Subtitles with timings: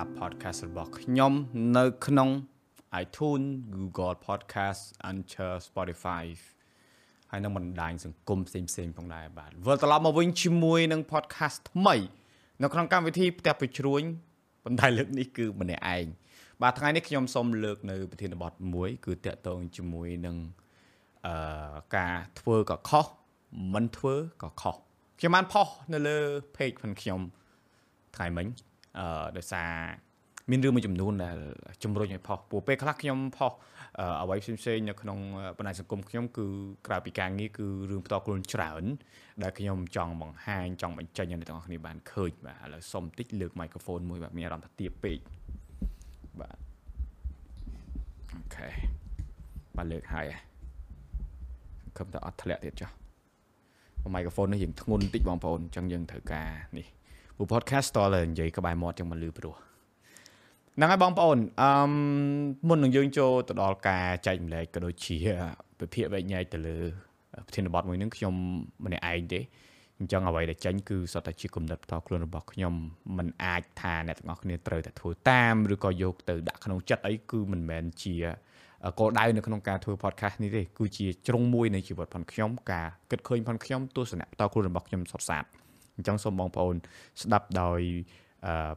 [0.00, 1.32] ដាប់ podcast របស់ខ្ញុំ
[1.78, 2.28] នៅក្នុង
[3.02, 6.24] iTunes Google Podcast Anchor Spotify
[7.30, 11.96] ហើយនឹងបណ្ដាញសង្គមផ្សេងផ្សេងផងដែរបាទវិលត្រឡប់មកវិញជាមួយនឹង podcast ថ្មី
[12.62, 14.02] នៅក្នុងកម្មវិធីផ្ទះប្រជ្រួញ
[14.64, 16.04] ប៉ុន្តែលើកនេះគឺម្នាក់ឯង
[16.62, 20.36] បាទថ្ងៃនេះខ្ញុំសូមលើកនៅប្រធានបទមួយ គឺតាក់ទងជាមួយនឹង
[21.26, 23.06] អឺការធ្វើក៏ខុស
[23.74, 24.76] មិនធ្វើក៏ខុស
[25.18, 26.18] ខ្ញុំបានផុសនៅលើ
[26.56, 27.20] page របស់ខ្ញុំ
[28.16, 28.48] ថ្ងៃមិញ
[28.98, 29.70] អឺដោយសារ
[30.50, 31.38] មានរឿងមួយចំនួនដែល
[31.84, 33.52] ជំរុញឲ្យផុសព្រោះពេលខ្លះខ្ញុំផុស
[34.22, 35.18] អ្វីផ្សេងៗនៅក្នុង
[35.58, 36.46] បណ្ដាញសង្គមខ្ញុំគឺ
[36.86, 38.84] ក្រៅពីការងារគឺរឿងផ្ទាល់ខ្លួនច្រើន
[39.42, 45.18] ដែលខ្ញុំចង់បង្ហាញចង់បញ្ចេញឲ្យអ្នកទាំងអស់គ្នាបានឃើញបាទឥឡូវសុំតិចលើក microphone មួយបាទមានអារម្មណ៍ថាទាបពេក
[46.40, 46.56] បាទ
[48.34, 48.68] អូខេ
[49.76, 50.26] បាទលើកហើយ
[51.98, 52.90] ខំតែអត់ធ្លាក់ទៀតចុះ
[54.16, 56.86] microphone នេះយើងធ្ងន់តិចបងប្អូនអញ្ចឹងយើងត្រូវការនេះ
[57.40, 59.54] ព្រោះ podcast តលើនិយាយក្បែរមាត់ចឹងមិនលឺព្រោះ
[60.76, 61.70] ហ្នឹងហើយបងប្អូនអឺ
[62.68, 65.16] មុននឹងយើងចូលទៅដល់ការចែកម្លែកក៏ដូចជា
[65.78, 66.78] ពិភាក្សាវែកញែកទៅលើ
[67.46, 68.34] ប្រធានបទមួយហ្នឹងខ្ញុំ
[68.84, 69.40] ម្នាក់ឯងទេ
[69.98, 72.74] អញ្ចឹងអ្វីដែលចេញគឺសុទ្ធតែជាគំនិតផ្ទាល់ខ្លួនរបស់ខ្ញុំ
[73.18, 78.14] មិនអាចថាអ្នកទាំងអស់គ្នាត្រូវតែធ្វើតាមឬក៏យកទៅដាក់ក្នុងចិត្តអីគឺមិនមែនជា
[78.98, 85.44] គោលដៅនៅក្នុងការធ្វើ podcast នេះទេគឺជាជ្រុងមួយនៃជីវិតផងខ្ញុំការគិតឃើញផងខ្ញុំទស្សនៈផ្ទាល់ខ្លួនរបស់ខ្ញុំសុទ្ធសាធ
[86.00, 86.76] អញ្ចឹងសូមបងប្អូន
[87.22, 87.80] ស្ដាប់ដោយ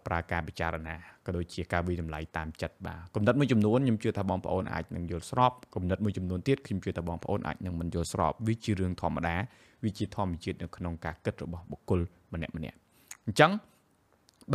[0.08, 9.36] ប្រើការពិចារណាក៏ដូចជាការវិតម្លៃតាមចិត្តបាទគំនិតមួយចំនួនខ្ញុំជឿថាបងប្អូនអាចនឹងយល់ស្របគំនិតមួយចំនួនទៀតខ្ញុំជឿថាបងប្អូនអាចនឹងមិនយល់ស្របវាជារឿងធម្មតា
[9.84, 12.00] វាជាធម្មជាតិនៅក្នុងការគិតរបស់បុគ្គល
[12.34, 12.78] ម្នាក់ម្នាក់
[13.26, 13.52] អញ្ចឹង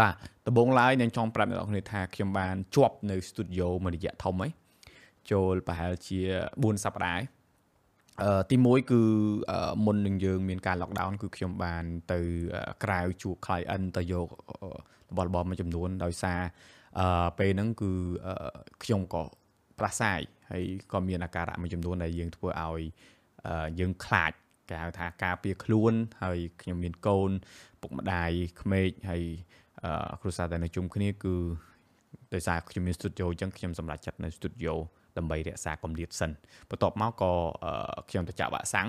[0.01, 0.15] បាទ
[0.47, 4.51] ដំបូងឡើយនឹងចង់ប្រាប់អ្នកនរគ្នាថាខ្ញុំបានជាប់នៅ studio មួយរយៈធំហើយ
[5.31, 6.19] ចូលប្រហែលជា
[6.53, 7.38] 4សប្តាហ៍អឺ
[8.51, 9.01] ទី1គឺ
[9.85, 12.21] មុននឹងយើងមានការ lockdown គឺខ្ញុំបានទៅ
[12.85, 14.29] ក្រៅជួប client ទៅយក
[15.11, 16.41] របស់របរមួយចំនួនដោយសារ
[17.01, 17.93] អឺពេលហ្នឹងគឺ
[18.83, 19.23] ខ្ញុំក៏
[19.79, 20.21] ប្រាស្រ័យ
[20.51, 22.83] ហើយក៏មានអាការៈមួយចំនួនដែលយើងធ្វើឲ្យ
[23.81, 24.33] យើងខ្លាច
[24.69, 27.31] គេហៅថាការពារខ្លួនហើយខ្ញុំមានកូន
[27.81, 29.23] ពុកម្ដាយក្មេកហើយ
[30.21, 31.35] គ្រួសារតែនៅជុំគ្នាគឺ
[32.35, 34.73] ដោយសារខ្ញុំមាន studio អញ្ចឹងខ្ញុំសម្រេចចិត្តនៅ studio
[35.19, 36.31] ដើម្បីរក្សាកម្រិតសិន
[36.71, 37.33] បន្ទាប់មកក៏
[38.11, 38.89] ខ្ញុំទៅចាក់វ៉ាក់សាំង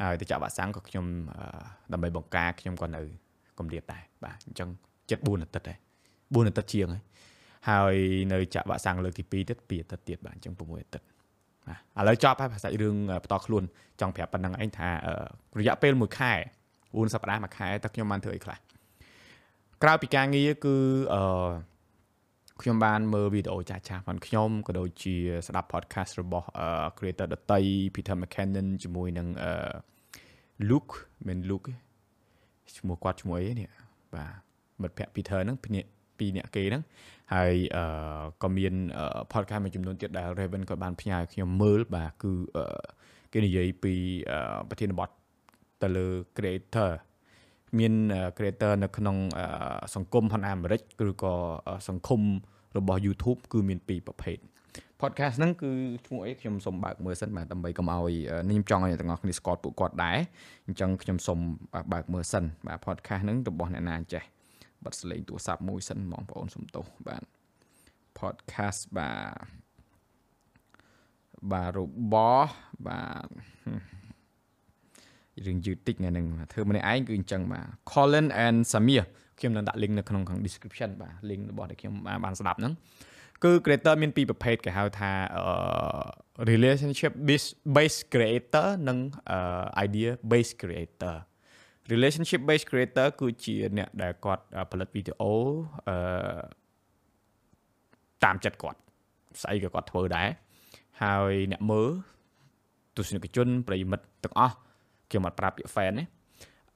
[0.00, 1.04] ហើយទៅចាក់វ៉ាក់សាំងក៏ខ្ញុំ
[1.92, 3.00] ដើម្បីបង្ការខ្ញុំក៏នៅ
[3.58, 4.68] កម្រិតដែរបាទអញ្ចឹង
[5.10, 5.78] ចិត្ត4អាទិត្យដែរ
[6.12, 7.02] 4អាទិត្យជាងហើយ
[7.70, 7.94] ហើយ
[8.32, 11.06] នៅចាក់វ៉ាក់សាំងលើកទី2ទៀត2អាទិត្យទៀតបាទអញ្ចឹង6អាទិត្យ
[11.66, 13.64] បាទឥឡូវចប់ហើយភាសារឿងបន្តខ្លួន
[14.00, 14.88] ចង់ប្រាប់ប៉ុណ្្នឹងឯងថា
[15.58, 16.32] រយៈពេល1ខែ
[16.74, 18.58] 4សប្តាហ៍មួយខែតើខ្ញុំបានធ្វើអីខ្លះ
[19.82, 20.76] ក្រៅពីការងារគឺ
[21.14, 21.20] អឺ
[22.62, 25.16] ខ្ញុំបានមើលវីដេអូចាស់ចាស់ផងខ្ញុំក៏ដូចជា
[25.46, 26.46] ស្ដាប់ podcast របស់
[26.96, 27.60] creator ដតី
[27.94, 29.28] Peter McKinnon ជាមួយនឹង
[30.68, 30.94] Luke
[31.26, 31.68] មិន Luke
[32.78, 33.68] ឈ្មោះគាត់ឈ្មោះអីនេះ
[34.14, 34.32] បាទ
[34.82, 36.82] មិត្តភ័ក្ដិ Peter ហ្នឹងពីរអ្នកគេហ្នឹង
[37.34, 38.74] ហើយអឺក៏មាន
[39.32, 42.32] podcast មួយចំនួនទៀតដែល Raven ក៏បានផ្ញើខ្ញុំមើលបាទគឺ
[43.32, 43.94] គេនិយាយពី
[44.68, 45.10] ប្រធានបទ
[45.82, 46.90] ទៅលើ creator
[47.78, 47.92] មាន
[48.36, 49.16] creator នៅក្នុង
[49.94, 50.80] សង្គមផងអាមេរិក
[51.10, 51.34] ឬក៏
[51.88, 52.22] សង្គម
[52.78, 54.38] របស់ YouTube គឺមានពីរប្រភេទ
[55.00, 55.70] podcast ហ្នឹងគឺ
[56.06, 58.14] ឈ្មោះអីខ្ញុំសូមបើកមើលសិនបាទដើម្បីកុំឲ្យ
[58.48, 60.18] ខ្ញុំចង់ឲ្យអ្នកទាំងអស់គ្នាស្គាល់ពួកគាត់ដែរ
[60.66, 61.38] អញ្ចឹងខ្ញុំសូម
[61.92, 64.22] បើកមើលសិនបាទ podcast ហ្នឹងរបស់អ្នកណាចេះ
[64.84, 67.22] បាត់សលេងទូរស័ព្ទមួយសិនបងប្អូនសុំទោសបាទ
[68.18, 69.64] podcast បាទ
[71.52, 71.80] បាទរ
[72.12, 72.52] បស់
[72.86, 73.28] បាទ
[75.46, 79.04] រឿងយឺតតិចថ្ងៃហ្នឹងធ្វើម្នាក់ឯងគឺអញ្ចឹងបាទ Colin and Samir
[79.38, 82.72] ខ្ញុំនឹងដាក់ link នៅក្នុងខាង description បាទ link របស់ដែលខ្ញុំបានស្ដាប់ហ្នឹង
[83.44, 85.12] គឺ creator មានពីរប្រភេទគេហៅថា
[86.50, 87.12] relationship
[87.76, 88.98] based creator និង
[89.86, 91.14] idea based creator
[91.92, 95.32] relationship based creator គឺជាអ្នកដែលគាត់ផលិតវីដេអូ
[95.88, 95.96] អឺ
[98.24, 98.78] តាមចិត្តគាត់
[99.42, 100.28] ស្អីក៏គាត់ធ្វើដែរ
[101.02, 101.90] ហើយអ្នកមើល
[102.96, 104.56] ទស្សនិកជនប្រិយមិត្តទាំងអស់
[105.14, 106.04] ខ្ញុំអត់ប្រាប់ពាក្យ fan ទេ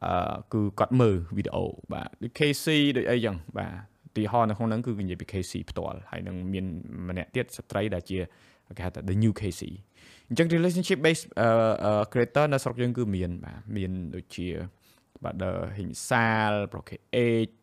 [0.04, 3.72] អឺគឺគាត់មើលវីដេអូបាទដូច KC ដូចអីចឹងបាទ
[4.16, 6.66] ទីហោនៅក្នុងហ្នឹងគឺនិយាយពី KC ផ្ទាល់ហើយនឹងមាន
[7.08, 8.18] ម្នាក់ទៀតស្ត្រីដែលជា
[8.76, 9.62] គេហៅថា the new KC
[10.28, 14.48] អញ្ចឹង relationship based uh, creator នៅស្រុកយើងគឺមានបាទមានដូចជា
[15.24, 16.96] បាទ the ហ៊ីងសាល Proke
[17.28, 17.56] Age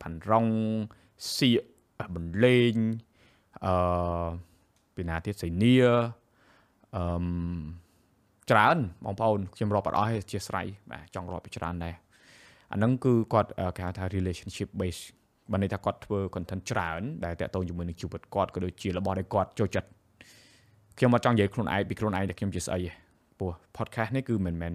[0.00, 0.46] ផាន់រង
[1.34, 1.62] សៀក
[2.14, 2.74] បន្លេង
[3.66, 3.74] អឺ
[4.94, 5.74] ពីណាទៀតសៃនី
[6.96, 7.04] អឺ
[8.50, 11.94] ច្រើនបងប្អូនខ្ញុំរាប់អត់អស់ទេជាស្រ័យបាទចង់រាប់ពីច្រើនដែរ
[12.72, 15.00] អាហ្នឹងគឺគាត់គេហៅថា relationship base
[15.52, 19.88] បើន័យថាគាត់ធ្វើ content ច្រើនដែលតាក់ទងជាមួយនឹងជីវិតគាត់ក៏ដូចជារបស់ដែលគាត់ចូលចិត្ត
[20.98, 22.90] ខ្ញុំអត់ចង់និយាយខ្លួនឯងពីខ្លួនឯងតែខ្ញុំជាស្អីទេ
[23.38, 24.72] ព្រោះ podcast នេះគឺមិនមែន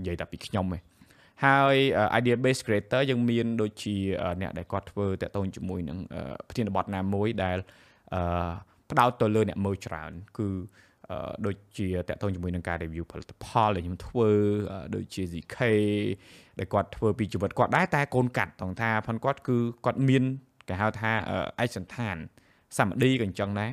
[0.00, 0.78] និយាយតែពីខ្ញុំទេ
[1.44, 1.76] ហើយ
[2.18, 3.96] idea based creator យើងមានដូចជា
[4.40, 5.98] អ្នកដែលគាត់ធ្វើតាក់ទងជាមួយនឹង
[6.46, 7.58] ប្រធានបទណាមួយដែល
[8.90, 10.48] ផ្ដោតទៅលើអ្នកមើលច្រើន គឺ
[11.46, 14.30] ដូចជាតកតងជាមួយនឹងការ review ផលិតផលដែលខ្ញុំធ្វើ
[14.94, 15.58] ដូចជា ZK
[16.58, 20.24] ដែលគាត់ធ្វើពីជីវិតគាត់ដែរតែកូនកាត់តងថាផនគាត់គឺគាត់មាន
[20.68, 21.12] គេហៅថា
[21.62, 22.16] ឯកសន្តាន
[22.76, 23.70] សាមឌីក៏អញ្ចឹងដែរ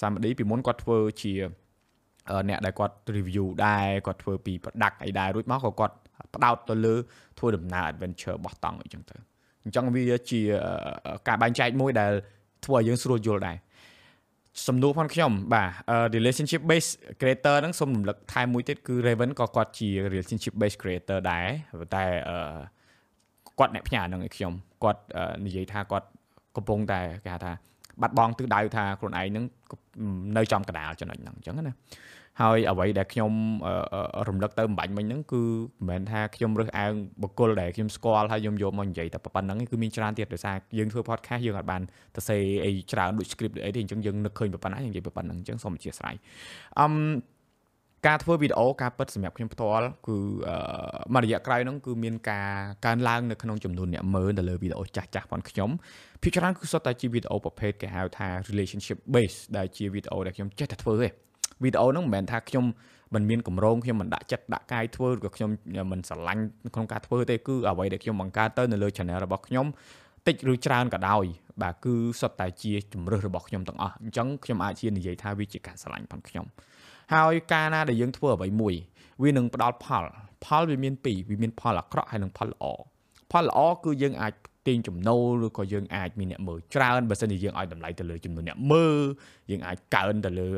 [0.00, 1.32] សាមឌីពីមុនគាត់ធ្វើជា
[2.48, 5.94] អ្នកដែលគាត់ review ដែរគាត់ធ្វើពី product អីដែររួចមកក៏គាត់
[6.34, 6.94] ផ្ដោតទៅលើ
[7.38, 9.16] ធ្វើដំណើរ adventure របស់តង់អីចឹងទៅ
[9.64, 10.40] អញ្ចឹងវាជា
[11.28, 12.12] ការបែងចែកមួយដែល
[12.64, 13.56] ធ្វើឲ្យយើងស្រួលយល់ដែរ
[14.66, 15.70] សំណួរផងខ្ញុំបាទ
[16.16, 21.46] relationship based creator ហ្នឹងសូមរំលឹកថែមមួយទៀតគឺ Raven ក៏គាត់ជា relationship based creator ដែរ
[21.94, 22.04] តែ
[23.58, 24.52] គាត់អ្នកផ្ញើហ្នឹងឲ្យខ្ញុំ
[24.82, 25.00] គាត់
[25.44, 26.06] និយាយថាគាត់
[26.56, 27.52] កំពុងតែគេហៅថា
[28.02, 29.44] បាត់បង់ទិសដៅថាខ្លួនឯងហ្នឹង
[30.36, 31.74] នៅចំកណ្ដាលចំណុចហ្នឹងអញ្ចឹងណា
[32.40, 33.32] ហើយអ្វីដែលខ្ញុំ
[34.28, 41.82] រំលឹកទៅបំបញ្ញមិញហ្នឹងគឺមិនមែនថាខ្ញុំរើសអើងបុគ្គលដែលខ្ញុំស្គាល់ហើយខ្ញុំយកមកនិយាយតែប៉ុណ្្នឹងគឺមានច្រើនទៀតដោយសារយើងធ្វើ podcast យើងអាចបាន
[42.16, 46.14] ទៅសេអីច្រើនដូច script អីទេអញ្ចឹងយើងនឹកឃើញប៉ុណ្ណាយើងនិយាយប៉ុណ្្នឹងអញ្ចឹងសូមអធិស្ឋាន
[46.80, 46.92] អឹម
[48.06, 50.16] ការធ្វើវីដេអូការពិតសម្រាប់ខ្ញុំផ្ទាល់គឺ
[51.14, 52.50] មួយរយៈក្រោយហ្នឹងគឺមានការ
[52.86, 55.70] កើនឡើងនៅក្នុងចំនួនអ្នកមើលទៅលើវីដេអូចាស់ចាស់ផងខ្ញុំ
[56.22, 61.08] ភាគច្រើនគឺសុទ្ធតែជាវីដេអូប្រភេទគេហៅថា relationship base ដែលជាវីដេអូដែលខ្ញុំចេះតែធ្វើទេ
[61.62, 62.64] វីដេអូហ្នឹងមិនមែនថាខ្ញុំ
[63.14, 65.50] មិនមានកម្រងខ្ញុំមិនដាក់ចិត្តដាក់កាយធ្វើឬក៏ខ្ញុំ
[65.92, 69.66] មិនស្រឡាញ់ក្នុងការធ្វើទេគឺអ្វីដែលខ្ញុំបង្កើតទៅនៅលើ channel របស់ខ្ញុំ
[70.26, 71.24] តិចឬច្រើនក៏ដោយ
[71.62, 76.46] បាទគឺសុទ្ធតែជាជំរើសរបស់ខ្ញុំទាំងអស់អញ្ចឹងខ្ញុំអាចជានិយាយថាវាជាការស្រឡាញ់ផងខ្ញុំ
[77.14, 78.74] ហើយការណាដែលយើងធ្វើអ្វីមួយ
[79.22, 80.04] វានឹងផ្ដល់ផល
[80.44, 82.64] ផលវាមានពីរវាមានផលអាក្រក់ហើយនិងផលល្អ
[83.30, 84.32] ផលល្អគឺយើងអាច
[84.66, 88.98] ទាញចំណូលឬក៏យើងអាចមានអ្នកមើលច្រើនបើសិនជាយើងឲ្យតម្លៃទៅលើចំនួនអ្នកមើល
[89.50, 90.48] យើងអាចកើនទៅលើ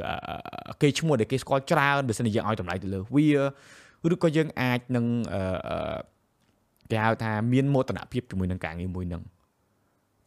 [0.83, 3.29] គេឈ្មោះដែលគេស្គាល់ច្រើនបើសិនជាយើងឲ្យតម្លៃទៅលើវា
[4.15, 5.07] ឬក៏យើងអាចនឹង
[6.91, 9.23] គេហៅថាមានមោទនភាពជាមួយនឹងការងារមួយនឹង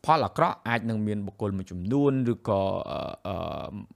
[0.06, 2.62] ផលអាក្រក់អាចនឹងមានបុគ្គលមួយចំនួនឬក៏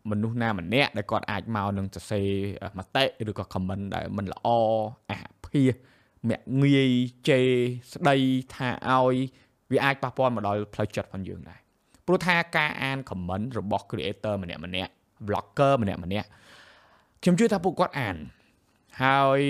[0.09, 2.29] មនុស្សណាម្នាក់ដែលគាត់អាចមកនឹងសរសេរ
[2.77, 4.47] មតិឬក៏ comment ដែលមិនល្អ
[5.11, 5.73] អាភាស
[6.27, 6.91] មាក់ងាយ
[7.29, 7.49] ជេរ
[7.93, 8.15] ស្ដី
[8.55, 9.15] ថាឲ្យ
[9.71, 11.59] វាអាចប៉ះពាល់មកដល់ផ្លូវចិត្តផងយើងដែរ
[12.05, 14.91] ព្រោះថាការអាន comment របស់ creator ម្នាក់ម្នាក់
[15.27, 16.27] blogger ម្នាក់ម្នាក់
[17.23, 18.15] ខ្ញុំជឿថាពួកគាត់អាន
[19.01, 19.41] ហើយ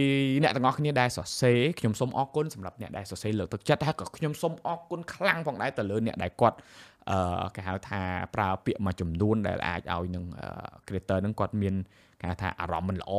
[0.41, 6.57] អ្នកទាំងអស់គ្នាដែលសរសេរខ្ញុំសូមអរគុណសម្រាប់អ្នកដែលសរសេរលើកទឹកចិត្តហើយក៏ខ្ញុំសូមអរគុណខ្លាំងផងដែរទៅលើអ្នកដែលគាត់
[7.11, 8.01] អឺគេហៅថា
[8.35, 10.25] ប្រើពាក្យមួយចំនួនដែលអាចឲ្យនឹង
[10.87, 11.75] creator នឹងគាត់មាន
[12.19, 13.11] គេហៅថាអារម្មណ៍មិនល្អ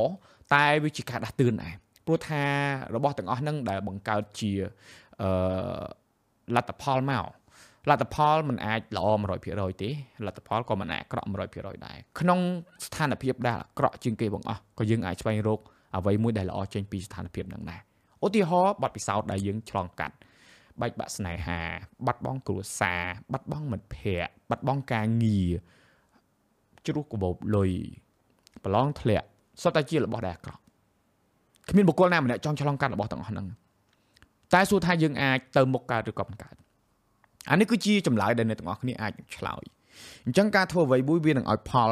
[0.54, 1.74] តែវាជាការដាស់តឿនដែរ
[2.06, 2.42] ព្រោះថា
[2.94, 4.52] របស់ទាំងអស់ហ្នឹងដែលបង្កើតជា
[5.22, 5.30] អឺ
[6.55, 7.25] លទ្ធផលមក
[7.89, 9.07] លទ្ធផលมันអាចល្អ
[9.45, 9.89] 100%ទេ
[10.25, 12.39] លទ្ធផលក៏มันអាចអាក្រក់100%ដែរក្នុង
[12.85, 15.59] ស្ថានភាពដែលអាក្រក់ជាងគេបងអស់ក៏យើងអាចស្វែងរក
[15.97, 17.81] អ្វីមួយដែលល្អចេញពីស្ថានភាពហ្នឹងដែរ
[18.25, 20.15] ឧទាហរណ៍បទពិសោធន៍ដែលយើងឆ្លងកាត់
[20.81, 21.59] បែកបាក់ស្នេហា
[22.05, 25.49] បាត់បង់គ្រួសារបាត់បង់មិត្តភ័ក្តិបាត់បង់ការងារ
[26.85, 27.71] ជ្រុះកបោបលុយ
[28.63, 29.27] ប្រឡងធ្លាក់
[29.61, 30.61] សុទ្ធតែជារបស់ដែលអាក្រក់
[31.69, 33.47] គ្មានបុគ្គលណាម្នាក់ចង់ឆ្លងកាត់របស់ទាំងអស់ហ្នឹង
[34.52, 36.54] តែសួរថាយើងអាចទៅមុខកើតឬក៏មិនកើត
[37.50, 39.62] អានេះគឺជាចម្លើយដែលអ្នកទាំងអស់គ្នាអាចឆ្លើយ
[40.26, 41.90] អញ្ចឹងការធ្វើអ្វីមួយវានឹងឲ្យផល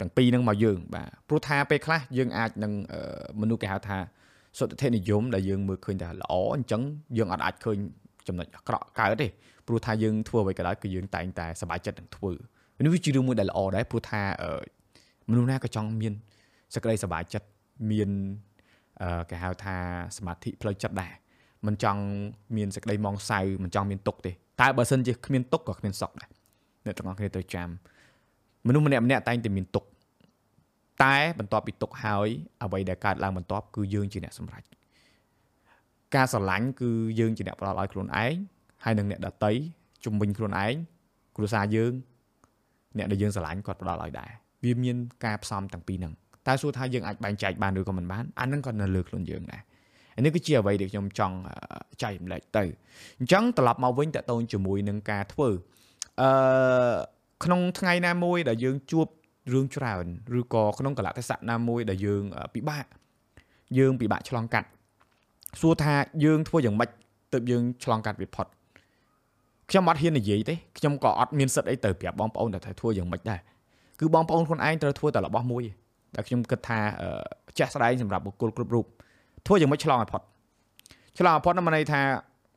[0.00, 2.72] ទាំងពីរហ្នឹងមកយើងបាទព្រោះថាពេលខ្លះយើងអាចនឹង
[3.40, 3.98] មនុស្សគេហៅថា
[4.58, 6.82] សុទ្ធិនិយមដែលយើងមើលឃើញថាល្អអញ្ចឹង
[7.16, 7.76] យើងអត់អាចឃើញ
[8.28, 9.26] ចំណុចអាក្រក់កើតទេ
[9.66, 12.32] ព្រោះថាយើងធ្វើអ្វីក៏ដោយគឺយើងតែងតែសប្បាយចិត្តនឹងធ្វើ
[12.84, 14.22] នេះវាជារឿងមួយដែលល្អដែរព្រោះថា
[15.30, 16.12] មនុស្សណាក៏ចង់មាន
[16.74, 17.46] សក្តីសប្បាយចិត្ត
[17.90, 18.10] មាន
[19.30, 19.76] គេហៅថា
[20.16, 21.12] សមាធិផ្លូវចិត្តដែរ
[21.66, 22.02] មិនចង់
[22.56, 26.28] មានសេចក្តីមងសៅមិនចង់មានទុកទេតែបើសិនជាគ្មានទុកក៏គ្មានសុខដែរ
[26.84, 27.68] អ្នកទាំងអស់គ្នាត្រូវចាំ
[28.66, 29.84] មនុស្សម្នាក់ម្នាក់តែងតែមានទុក
[31.04, 32.28] តែបន្ទាប់ពីទុកហើយ
[32.62, 34.62] អ្វីដែលកើតឡើងបន្ទាប់គឺយើងជាអ្នកសម្រេច
[36.14, 38.34] ការស្រឡាញ់គឺយើងជាអ្នកផ្ដល់ឲ្យខ្លួនឯង
[38.84, 39.52] ហើយនឹងអ្នកដតី
[40.04, 40.74] ជំវិញខ្លួនឯង
[41.36, 41.92] គ្រួសារយើង
[42.98, 44.30] អ្នកដែលយើងស្រឡាញ់គាត់ផ្ដល់ឲ្យដែរ
[44.64, 46.12] វាមានការផ្សំទាំងពីរហ្នឹង
[46.46, 49.62] តែសួរថាយើងអាចបែងចែកបានឬក៏មិនបានអានឹងក៏នៅលើខ្លួនយើងដែរ
[50.24, 51.36] នេះគឺជាអ្វីដែលខ្ញុំចង់
[52.02, 52.64] ចែករំលែកទៅ
[53.18, 55.48] អញ្ចឹងត្រឡប់មកវិញតទៅជាមួយនឹងការធ្វើ
[56.20, 56.30] អឺ
[57.44, 59.06] ក្នុងថ្ងៃណាមួយដែលយើងជួប
[59.52, 60.04] រឿងច្រើន
[60.38, 62.22] ឬក៏ក្នុងកលៈទេសៈណាមួយដែលយើង
[62.54, 62.84] ពិបាក
[63.78, 64.68] យើងពិបាកឆ្លងកាត់
[65.60, 65.94] សួរថា
[66.24, 66.90] យើងធ្វើយ៉ាងម៉េច
[67.32, 68.46] ទើបយើងឆ្លងកាត់វាផុត
[69.70, 73.40] ខ្ញុំអត់ហ៊ាននិយាយទេខ្ញុំក៏អត់មានសិទ្ធអីទៅប្រាប់បងប្អូនតែធ្វើយ៉ាងម៉េចដែរ
[74.00, 75.64] គឺបងប្អូនខ្លួនឯងត្រូវធ្វើតែរបស់មួយ
[76.14, 76.78] ដែលខ្ញុំគិតថា
[77.58, 78.86] ចាស់ស្ដែងសម្រាប់បុគ្គលគ្រប់រូប
[79.46, 80.22] ធ្វើយ៉ាងម៉េចឆ្លងឲ្យផុត
[81.18, 82.00] ឆ្លងឲ្យផុតនោះមានន័យថា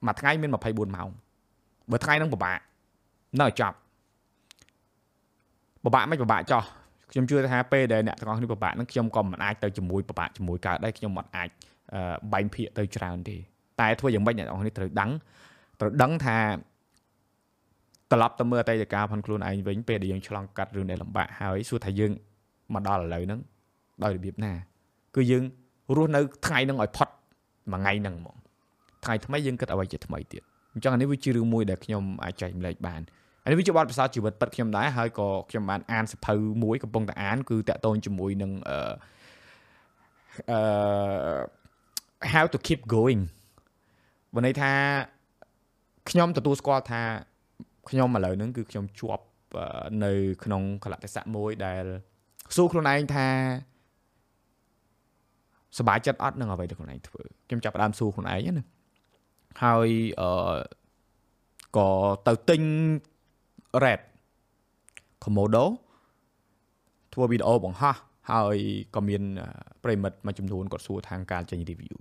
[0.07, 1.09] មួយថ្ងៃមាន24ម៉ោង
[1.91, 2.59] បើថ្ងៃហ្នឹងពិបាក
[3.41, 3.77] នៅចប់
[5.83, 6.63] ពិបាកមិនពិបាកចោះ
[7.11, 11.49] ខ្ញុំជឿថាពេលដែលអ្នកទាំងអស់គ្នាពិបាកហ្នឹងខ្ញុំក៏មិនអាចទៅជាមួយពិបាកជាមួយកើតដែរខ្ញុំមិនអាច
[12.33, 13.37] បែងភាកទៅច្រើនទេ
[13.79, 15.11] តែធ្វើយ៉ាងម៉េចអ្នកនរនេះត្រូវដឹង
[15.79, 16.37] ត្រូវដឹងថា
[18.11, 22.11] ត្រឡប់ទៅមើលអតីតកាលផងខ្លួនឯងវិញពេលដែលយើងឆ្លងកាត់រឿងដែលលំបាកហើយសួរថាយើង
[22.73, 23.39] មកដល់ឥឡូវហ្នឹង
[24.03, 24.53] ដោយរបៀបណា
[25.15, 25.43] គឺយើង
[25.95, 27.09] រស់នៅថ្ងៃហ្នឹងឲ្យផុត
[27.71, 28.37] មួយថ្ងៃហ្នឹងហ្មង
[29.05, 30.41] ថ្ងៃថ្មីយើងគិតអ្វីជាថ្មីទៀត
[30.73, 33.01] អញ្ចឹងអានេះវាជារឿងមួយដែលខ្ញុំអាចចែកម្លែកបាន
[33.43, 38.77] អានេះវាជាបទពិសោធន៍ជីវិតពិតខ្ញុំដែរហើយក៏ខ្ញុំបានអានសភៅមួយកំពុងតែអាន គឺតាក់ទងជាមួយនឹងអឺ
[40.51, 40.59] អឺ
[42.33, 43.21] how to keep going
[44.35, 44.71] បើន័យថា
[46.09, 47.01] ខ្ញុំទទួលស្គាល់ថា
[47.89, 49.23] ខ្ញុំឥឡូវហ្នឹងគឺខ្ញុំជាប់
[50.03, 50.13] នៅ
[50.43, 51.83] ក្នុងកលៈទេសៈមួយដែល
[52.55, 53.27] សួរខ្លួនឯងថា
[55.78, 58.64] សบายចិត្តអត់នឹងអ្វីដែលខ្លួនឯងធ្វើខ្ញុំចាប់ផ្ដើមសួរខ្លួនឯងណា
[59.62, 59.88] ហើយ
[60.20, 60.58] អឺ
[61.76, 61.88] ក៏
[62.26, 62.62] ទៅទិញ
[63.84, 64.00] Red
[65.24, 65.64] Komodo
[67.14, 67.96] ធ្វើវីដេអូបង្ហោះ
[68.30, 68.56] ហើយ
[68.94, 69.22] ក៏មាន
[69.84, 71.96] ប្រិមិត្តមួយចំនួនគាត់សួរខាងការចេញ review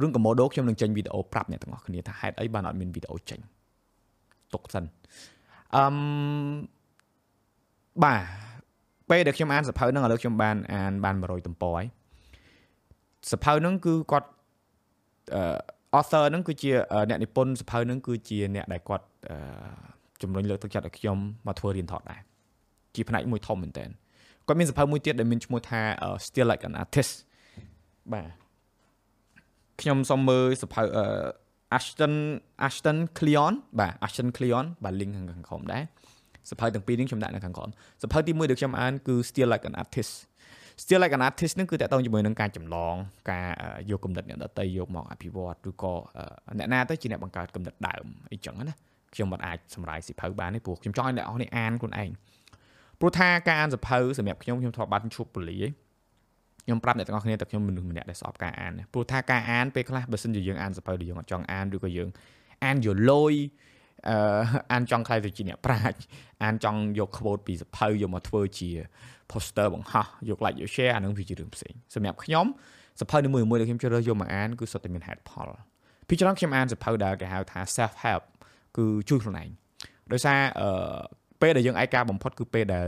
[0.00, 3.40] រឿង Komodo ខ្ញុំនឹងចេញវីដេអូប្រាប់អ្នកទាំងអស់គ្នាថាហេតុអីបានអត់មានវីដេអូចេញ
[4.54, 4.84] ទុកសិន
[5.76, 5.96] អឺម
[8.04, 8.22] បាទ
[9.10, 11.86] ពេលដែលខ្ញុំអានសភៅហ្នឹងឥឡូវខ្ញុំបានអានបាន100ទំព័រហើយ
[13.31, 14.29] សភៅហ្នឹងគឺគាត់
[15.35, 15.41] អឺ
[15.99, 16.71] author ហ្នឹងគឺជា
[17.09, 19.05] អ្នកនិពន្ធសភៅហ្នឹងគឺជាអ្នកដែលគាត់
[20.21, 21.17] ជំរុញលើកទឹកចិត្តឲ្យខ្ញុំ
[21.47, 22.21] មកធ្វើរៀនថតដែរ
[22.95, 23.85] ជាផ្នែកមួយធំមែនតើ
[24.47, 25.81] គាត់មានសភៅមួយទៀតដែលមានឈ្មោះថា
[26.25, 27.13] Still Like an Artist
[28.13, 28.27] បាទ
[29.81, 30.81] ខ្ញុំសូមមើលសភៅ
[31.77, 32.13] Ashton
[32.67, 35.83] Ashton Cleon បាទ Ashton Cleon បាទ link ខាងក្រោមដែរ
[36.51, 37.69] សភៅទាំងពីរនេះខ្ញុំដាក់នៅខាងក្រោម
[38.03, 40.13] សភៅទី1ដែលខ្ញុំអានគឺ Still Like an Artist
[40.81, 42.95] Still Like an Artist នឹងគឺតកតងជាមួយនឹងការចម្លង
[43.31, 43.47] ការ
[43.89, 45.93] យកគំនិតអ្នកដតីយកមកអភិវឌ្ឍឬក៏
[46.57, 48.75] អ្នកណាទៅជាអ្នកបង្កើតគំនិតដើមអីចឹងណា
[49.13, 52.09] ខ្ញុំមិនអាចសម្រាយសិភៅបានទេព្រោះខ្ញុំចង់ឲ្យអ្នកនរនេះអានខ្លួនឯង
[52.99, 55.57] ព្រោះថាការអានសិភៅសម្រាប់ខ្ញុំខ្ញុំធ្លាប់បានជួបពលី
[56.65, 62.09] ខ្ញុំប្រាប់អ្នកទាំងអស់គ្នាតែខ្ញុំមនុស្សម្នាក់ដែលស្អប់ការអានព្រោះថាការអានពេលខ្លះបើសិនជាយើងអានសិភៅដែលយើងអត់ចង់អានឬក៏យើង
[62.65, 63.33] អានយលយ
[64.09, 64.17] អឺ
[64.71, 65.97] អានចង់ខ្លាយទៅជាអ្នកប្រាជ្ញ
[66.43, 68.69] អានចង់យក quote ពីសិភៅយកមកធ្វើជា
[69.31, 72.45] poster បង្ហោះយក like យក share អានឹងវាជារឿងផ្សេងសម្រាប់ខ្ញុំ
[73.01, 75.49] សិភៅនីមួយៗដែលខ្ញុំជ្រើសរើសយកមកអានគឺសុទ្ធតែមានហេតុផល
[76.07, 78.23] ពីច្រើនខ្ញុំអានសិភៅដែលគេហៅថា self help
[78.77, 79.49] គឺជួយខ្លួនឯង
[80.11, 80.69] ដោយសារអឺ
[81.41, 82.87] ពេលដែលយើងឯកាបំផុតគឺពេលដែល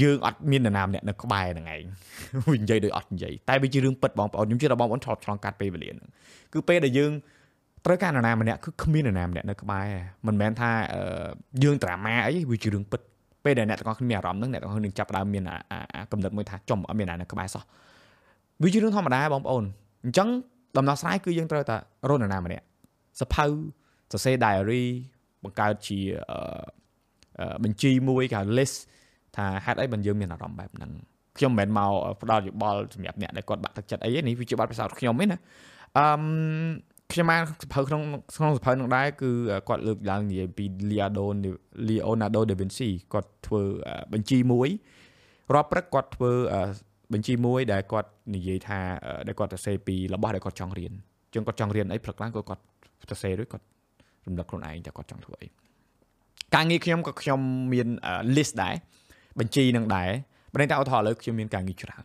[0.00, 1.82] យើងអត់មាននរណាម្នាក់នៅក្បែរហ្នឹងឯង
[2.52, 6.08] វានិយាយដោយអត់និយាយតែវាជារឿងពិតបងប្អូនខ្ញុំជឿថាបងប្អូនឆ្លប់ឆ្លងកាត់ពេលវេលាហ្នឹង
[6.52, 7.12] គឺពេលដែលយើង
[7.84, 9.86] ត្រូវការនរណាម្នាក់គឺគ្មាននរណាម្នាក់នៅក្បែរ
[10.26, 10.70] មិនមែនថា
[11.64, 13.00] យើងត្រាម៉ាអីវាជារឿងពិត
[13.44, 15.42] ពេលដែលអ្នកទាំងអស់គ្នាមានអារម្មណ៍ហ្នឹងអ្នកទាំងអស់គ្នានឹងចាប់ផ្ដើមមាន
[16.12, 17.62] កំណត់មួយថាចំអត់មាននរណានៅក្បែរសោះ
[18.62, 19.64] វាជារឿងធម្មតាបងប្អូន
[20.04, 20.28] អញ្ចឹង
[20.76, 21.76] ដំណោះស្រាយគឺយើងត្រូវតែ
[22.08, 22.64] រកនរណាម្នាក់
[23.20, 23.44] សភៅ
[24.12, 24.84] សរសេរ diary
[25.44, 25.98] បង្កើតជា
[27.64, 28.76] បញ្ជីមួយគេហៅ list
[29.36, 30.90] ថាហេតុអីបានយើងមានអារម្មណ៍បែបហ្នឹង
[31.36, 31.90] ខ្ញុំមិនមែនមក
[32.22, 35.38] ផ្ដល់យោបល់សម្រាប់អ្នកដែលគាត់បាក់ទឹកចិត្តអីទេនេះវាជាបទពិសោធន៍ខ្ញុំទេណា
[35.98, 36.04] អឺ
[37.12, 38.02] ខ្ញុំបានសភៅក្នុង
[38.36, 39.30] ក្នុងសភៅនោះដែរគឺ
[39.68, 41.24] គាត់លើកឡើងនិយាយពី Leonardo
[41.88, 43.62] Leonardo da Vinci គាត់ធ្វើ
[44.12, 44.68] បញ្ជីមួយ
[45.54, 46.32] រាល់ព្រឹកគាត់ធ្វើ
[47.12, 48.78] បញ្ជីមួយដែលគាត់និយាយថា
[49.26, 50.92] ដែលគាត់សរសេរពីរបស់ដែលគាត់ចង់រៀន
[51.32, 52.62] ជាងគាត់ចង់រៀនអីព្រឹកឡើងគាត់
[53.02, 53.64] សរសេររួចគាត់
[54.26, 55.48] រំលឹកខ្លួនឯងថាគាត់ចង់ធ្វើអី
[56.54, 57.40] ការងារខ្ញុំក៏ខ្ញុំ
[57.72, 57.88] មាន
[58.36, 58.74] list ដែរ
[59.38, 60.10] បញ្ជីនឹងដែរ
[60.52, 62.04] បើតែឧទាហរណ៍ឥឡូវខ្ញុំមានការងារច្រើន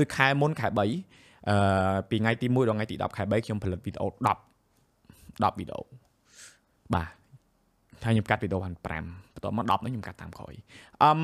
[0.00, 4.12] ដូចខែមុនខែ3 អឺពីថ្ងៃទី1ដល់ថ្ងៃទី10ខែ3ខ្ញុំផលិតវីដេអូ10
[5.44, 5.82] 10វីដេអូ
[6.94, 7.08] បាទ
[8.04, 10.54] ហើយខ្ញុំកាត់វីដេអូបាន5បន្ទាប់មក10នេះខ្ញុំកាត់តាមក្រោយ
[11.04, 11.20] អឹម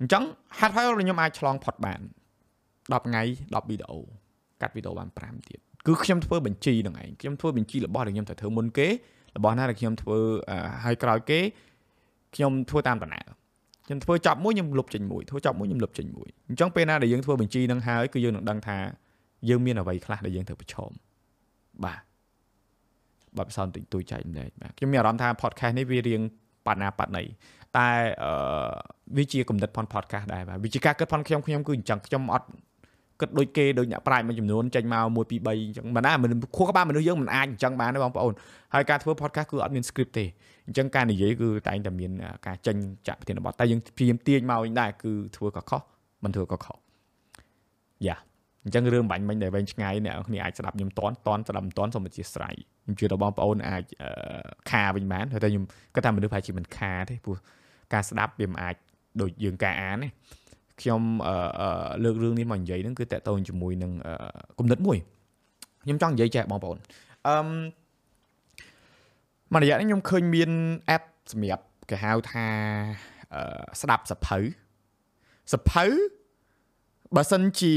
[0.00, 0.24] អញ្ចឹង
[0.58, 2.00] ហាត់ហើយខ្ញុំអាចឆ្លងផុតបាន
[2.52, 3.98] 10ថ្ងៃ10វីដេអូ
[4.62, 8.88] កាត់វីដេអូបាន5ទៀតគឺខ្ញុំធ្វើបញ្ជីនឹងឯងខ្ញុំធ្វើបញ្ជីរបស់ដែលខ្ញុំត្រូវធ្វើមុនគេ
[9.36, 10.18] របស់ណាដែលខ្ញុំធ្វើ
[10.84, 11.40] ហើយក្រោយគេ
[12.34, 13.26] ខ្ញុំធ្វើតាមដំណើរ
[13.86, 18.78] ខ្ញុំធ្វើចប់មួយខ្ញុំលុបចេញមួយធ្វើចប់មួយខ្ញុំលុបចេញមួយអញ្ចឹងពេលណាដែលយើងធ្វើបញ្ជីនឹងហើយគឺយើងនឹងដឹងថា
[19.48, 20.90] យើងមានអ្វីខ្លះដែលយើងត្រូវប្រឈម
[21.84, 22.00] បាទ
[23.36, 26.20] បាទផ្សំតិចតួចចែកម្លែកបាទខ្ញុំមានអារម្មណ៍ថា podcast នេះវារៀង
[26.66, 27.24] បាត់ណាបាត់ណី
[27.76, 27.88] តែ
[28.24, 28.32] អឺ
[29.16, 32.48] វាជាគំនិតផន podcast ដែរបាទវាជាការគិតផនខ្ញុំខ្ញុំគឺអញ្ចឹងខ្ញុំអត់
[33.20, 36.12] គិតដូចគេដូចអ្នកប្រាជ្ញមួយចំនួនចេញមក1 2 3អញ្ចឹងមិនណា
[36.56, 38.32] ខួរក្បាលមនុស្សយើងមិនអាចអញ្ចឹងបានទេបងប្អូន
[38.74, 40.24] ហើយការធ្វើ podcast គឺអត់មាន script ទេ
[40.66, 42.10] អញ្ចឹងការនិយាយគឺតែងតែមាន
[42.46, 42.76] ការចេញ
[43.08, 45.80] ចាក់ប្រធានបទតែយើងព្យាយាមទាញមកវិញដែរគឺធ្វើក៏ខុស
[46.24, 46.76] មិនធ្វើក៏ខុស
[48.06, 48.16] យ៉ា
[48.64, 52.54] អញ្ចឹងរឿងបាញ់មិញដែលវែងឆ្ងាយអ្នកគ្នាអាចស្ដាប់ខ្ញុំតន់តន់ស្ដាប់មិនតន់សូមអធិស្ឋាន
[52.84, 53.82] ខ្ញុំជឿថាបងប្អូនអាច
[54.70, 57.36] ខាវិញបានតែខ្ញុំគាត់ថាមនុស្សប្រហែលជាមិនខាទេព្រោះ
[57.92, 58.74] ការស្ដាប់វាមិនអាច
[59.20, 60.08] ដូចយើងការអានទេ
[60.80, 61.00] ខ្ញុំ
[62.04, 63.92] លើករឿងនេះមកនិយាយហ្នឹងគឺតកតងជាមួយនឹង
[64.58, 64.98] គំនិតមួយ
[65.84, 66.78] ខ្ញុំចង់និយាយចែកបងប្អូន
[67.26, 67.36] អឺ
[69.52, 70.50] មួយរយៈនេះខ្ញុំឃើញមាន
[70.96, 72.46] app សម្រាប់គេហៅថា
[73.80, 74.38] ស្ដាប់សភៅ
[75.52, 75.86] សភៅ
[77.16, 77.74] បើសិនជា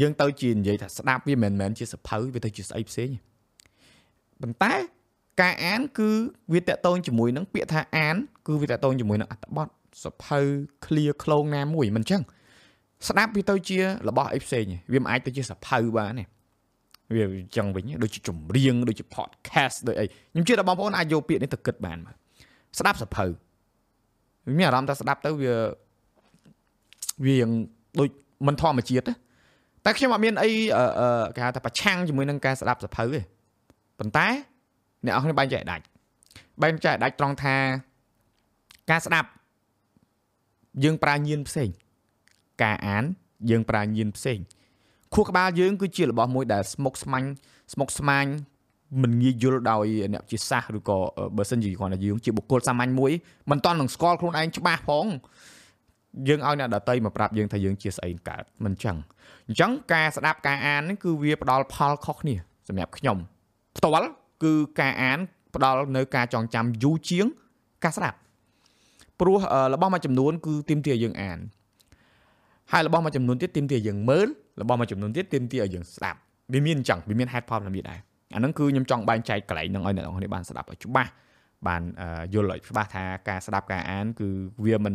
[0.00, 3.10] យើងទៅជានិយាយថាស្ដាប់វាមិនមែនជាសភៅវាទៅជាស្អីផ្សេង
[4.40, 4.74] ប៉ុន្តែ
[5.40, 6.10] ការអាន គឺ
[6.52, 9.68] វាតកតងជាមួយនឹងពាក្យថាអាន គឺវាតកតងជាមួយនឹងអត្ថបទ
[10.04, 10.40] សភៅ
[10.84, 12.22] clear ខ្លងណាមួយមិនចឹង
[13.08, 16.24] ស្ដាប់វាទៅជារបស់អីផ្សេងវាមិនអាចទៅជាសភៅបានទេ
[17.14, 22.14] វាអញ្ចឹងវិញដូចជាចម្រៀងដូចជា podcast ដូចអីខ្ញុំជឿថាបងប្អូនអាចយកពាក្យនេះទៅគិតបានមក
[22.78, 23.26] ស្ដាប់សភៅ
[24.58, 25.54] មានអារម្មណ៍ថាស្ដាប់ទៅវា
[27.26, 27.38] វា
[27.98, 28.08] ដូច
[28.46, 29.04] មិនធម្មជាតិ
[29.84, 30.50] តែខ្ញុំអត់មានអី
[31.36, 33.20] គេហៅថាប្រឆាំងជាមួយនឹងការស្ដាប់សភៅទេ
[33.98, 34.26] ប៉ុន្តែ
[35.04, 35.84] អ្នកនរគ្នាបែងចែកដាច់
[36.62, 37.56] បែងចែកដាច់ត្រង់ថា
[38.90, 39.28] ការស្ដាប់
[40.84, 41.68] យើងប្រើញៀនផ្សេង
[42.62, 43.04] ការអាន
[43.50, 44.38] យើងប្រើញៀនផ្សេង
[45.14, 47.24] ខួរក្បាលយើងគឺជារបស់មួយដែលស្មុគស្មាញ
[47.72, 48.26] ស្មុគស្មាញ
[49.02, 50.98] មិនងាយយល់ដោយអ្នកជាសាសឬក៏
[51.36, 53.12] បើសិនជាគ្រាន់តែយើងជាបុគ្គលសាមញ្ញមួយ
[53.50, 55.06] មិនតន់នឹងស្គាល់ខ្លួនឯងច្បាស់ផង
[56.28, 58.96] យើងឲ្យអ្នកដតីមកប្រាប់យើងថាយើងជាស្អីកើតមិនចឹង
[59.48, 62.34] អញ្ចឹងការស្ដាប់ការអាននេះគឺវាផ្ដល់ផលខុសគ្នា
[62.68, 63.18] សម្រាប់ខ្ញុំ
[63.76, 64.08] ផ្ទាល់
[64.44, 65.18] គឺការអាន
[65.54, 67.26] ផ្ដល់នៅការចងចាំយូរជាង
[67.84, 68.18] ការស្ដាប់
[69.20, 69.38] ព្រោះ
[69.74, 71.38] របស់មួយចំនួនគឺទាមទារយើងអាន
[72.72, 74.26] ហើយរបស់មួយចំនួនទៀតទាមទារយើងមើល
[74.60, 76.18] របស់មួយចំនួនទៀតទាមទារឲ្យយើងស្ដាប់
[76.52, 78.00] វាមានអញ្ចឹងវាមានហេតុផលតាមនេះដែរ
[78.34, 81.10] អាហ្នឹងគឺខ្ញុំចង់បែងចែកកន្លែងហ្នឹងឲ្យអ្នកនរគ្នាបានស្ដាប់ឲ្យច្បាស់
[81.68, 81.82] បាន
[82.34, 84.28] យល់ឲ្យច្បាស់ថាការស្ដាប់ការអានគឺ
[84.64, 84.94] វាមិន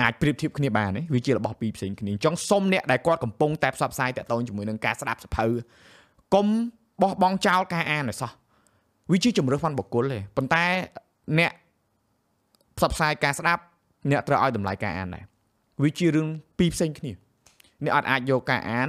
[0.00, 5.46] អាចប្រៀបធៀបគ្នាបានទេវាជារបស់ពីរផ្សេងគ្នាអញ្ចឹងសុំអ្នកដែលគាត់កំពុងតែផ្សព្វផ្សាយតាក់ទងជាមួយនឹងការស្ដាប់សភៅ
[6.34, 6.46] កុំ
[7.02, 8.32] បោះបង់ចោលការអានឲ្យសោះ
[9.12, 10.64] វាជាជំរឿនផាន់បុគ្គលទេប៉ុន្តែ
[11.38, 11.52] អ្នក
[12.76, 13.62] ផ្សព្វផ្សាយការស្ដាប់
[14.10, 15.24] អ្នកត្រូវឲ្យតម្លៃការអានដែរ
[15.82, 17.12] វាជារឿងពីរផ្សេងគ្នា
[17.84, 18.88] អ្នកអត់អាចយកការអាន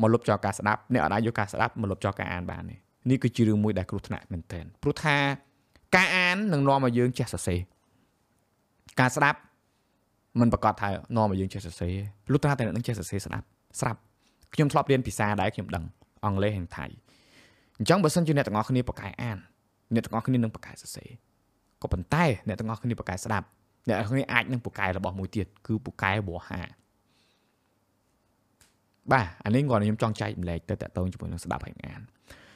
[0.00, 2.76] មកលុបចោលការស្ដាប់អ្នកអត់អាចយកការស្ដាប់មកលុបចោលការអានបានទេ
[3.10, 5.16] នេះគឺជារឿងមួយដែលគ្រោះថ្នាក់មែនទែនព្រោះថា
[5.96, 7.60] ការអាននឹងនាំឲ្យយើងចេះសរសេរ
[9.00, 9.38] ការស្ដាប់
[10.40, 11.94] มันប្រកាសថានាំឲ្យយើងចេះសរសេរ
[12.32, 13.46] លុះត្រាតែនឹងចេះសរសេរស្ដាប់
[13.80, 14.00] ស្រាប់
[14.54, 15.84] ខ្ញុំធ្លាប់រៀនភាសាដែរខ្ញុំដឹង
[16.24, 16.86] អង់គ្លេសនិងថៃ
[17.78, 19.38] អញ្ចឹងបើសិនជាអ្នកទាំងអស់គ្នាប្រកែអាន
[19.94, 21.08] អ្នកទាំងអស់គ្នានឹងប្រកែសរសេរ
[21.82, 23.46] ក៏ប៉ុន្តែអ្នកទាំងអស់គ្នាប្រកែស្ដាប់
[23.88, 26.60] អ្នកទាំងអស់គ្នាអាចនឹងប្រកែរបស់មួយទៀតគឺប្រកែវោហា
[29.12, 32.00] បាទអានេះគាត់ខ្ញុំចង់ចែកម្លែកទៅតកតងជាមួយនឹងស្ដាប់ហើយអាន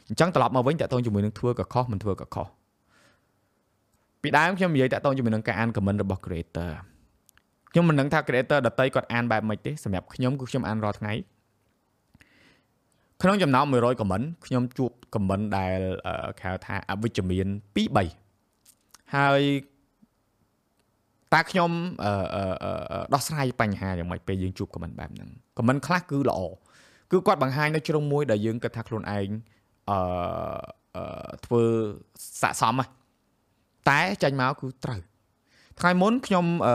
[0.09, 2.47] អញ្ចឹងត្រឡប់មកវិញតកតងជាមួយនឹងធ្វើក៏ខុសមិនធ្វើក៏ខុស
[4.23, 6.71] ពីដើមខ្ញុំនិយាយតកតងជាមួយនឹងការអាន comment របស់ creator
[7.73, 11.13] ខ្ញុំមិនដឹងថា creator ដតីគាត់អានបែបម៉េចទេសម្រាប់ខ្ញុំគឺខ្ញុំអានរាល់ថ្ងៃ
[13.23, 15.79] ក្នុងចំណោម100 comment ខ្ញុំជួប comment ដែល
[16.41, 17.87] គេហៅថាអវិជ្ជមាន2
[18.51, 19.41] 3ហើយ
[21.35, 21.71] តើខ្ញុំ
[23.15, 26.41] ដោះស្រាយបញ្ហាយ៉ាងម៉េចពេលយើងជួប comment បែបហ្នឹង comment ខ្លះគឺល្អ
[27.11, 29.29] គឺគាត់បង្ហាញនៅជ្រុងមួយដែលយើងគិតថាខ្លួនឯង
[29.91, 29.99] អឺ
[31.45, 31.63] ធ្វើ
[32.43, 32.81] ស័កសម
[33.89, 35.01] តែចាញ់មកគឺត្រូវ
[35.81, 36.75] ថ្ងៃមុនខ្ញុំអឺ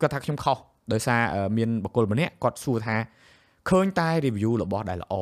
[0.00, 0.58] គាត់ថាខ្ញុំខុស
[0.92, 1.20] ដោយសារ
[1.56, 2.96] មានបកគលម្នាក់គាត់សួរថា
[3.68, 5.14] ឃើញតែ review របស់ដែលល្អ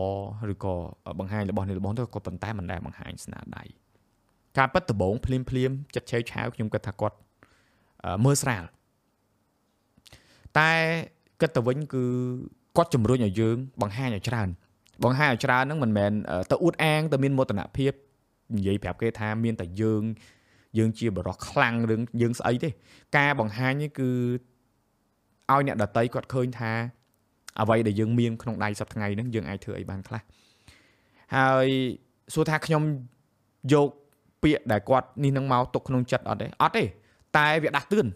[0.52, 0.74] ឬក៏
[1.18, 3.64] បង្ហាញរបស់នេះរបស់ទៅគាត់ប៉ុន្តែមិនដែលបង្ហាញស្នាដៃ
[4.58, 7.16] ការប៉ັດដបងភ្លាមភ្លាមចិត្តឆេវឆាវខ្ញុំគិតថាគាត់
[8.24, 8.64] មើលស្រាល
[10.58, 10.72] តែ
[11.40, 12.04] គិតទៅវិញគឺ
[12.76, 14.48] គាត់ជំរុញឲ្យយើង បង្ហាញឲ្យច្រើន
[15.04, 16.12] បង្ហាញឲ្យច្រើនហ្នឹងមិនមែន
[16.50, 17.92] ទៅអួតអាងទៅមានមោទនភាព
[18.56, 20.02] និយាយប្រាប់គេថាមានតែយើង
[20.78, 22.70] យើងជាបរោះខ្លាំងរឿងយើងស្អីទេ
[23.16, 24.10] ការបង្ហាញនេះគឺ
[25.52, 26.72] ឲ្យអ្នកដតីគាត់ឃើញថា
[27.60, 30.22] អ្វីដែលយើងមានក្នុងដៃសប្តាហ៍ថ្ងៃហ្នឹងយើងអាចធ្វើអីបានខ្លះ
[31.36, 31.68] ហើយ
[32.34, 32.82] សួរថាខ្ញុំ
[33.72, 33.88] យក
[34.42, 36.84] ពាក្យដែលគាត់នេះនឹងមកទុកក្នុងចិត្តអត់ទេអត់ទេ
[37.36, 38.06] តែវាដាស់តឿន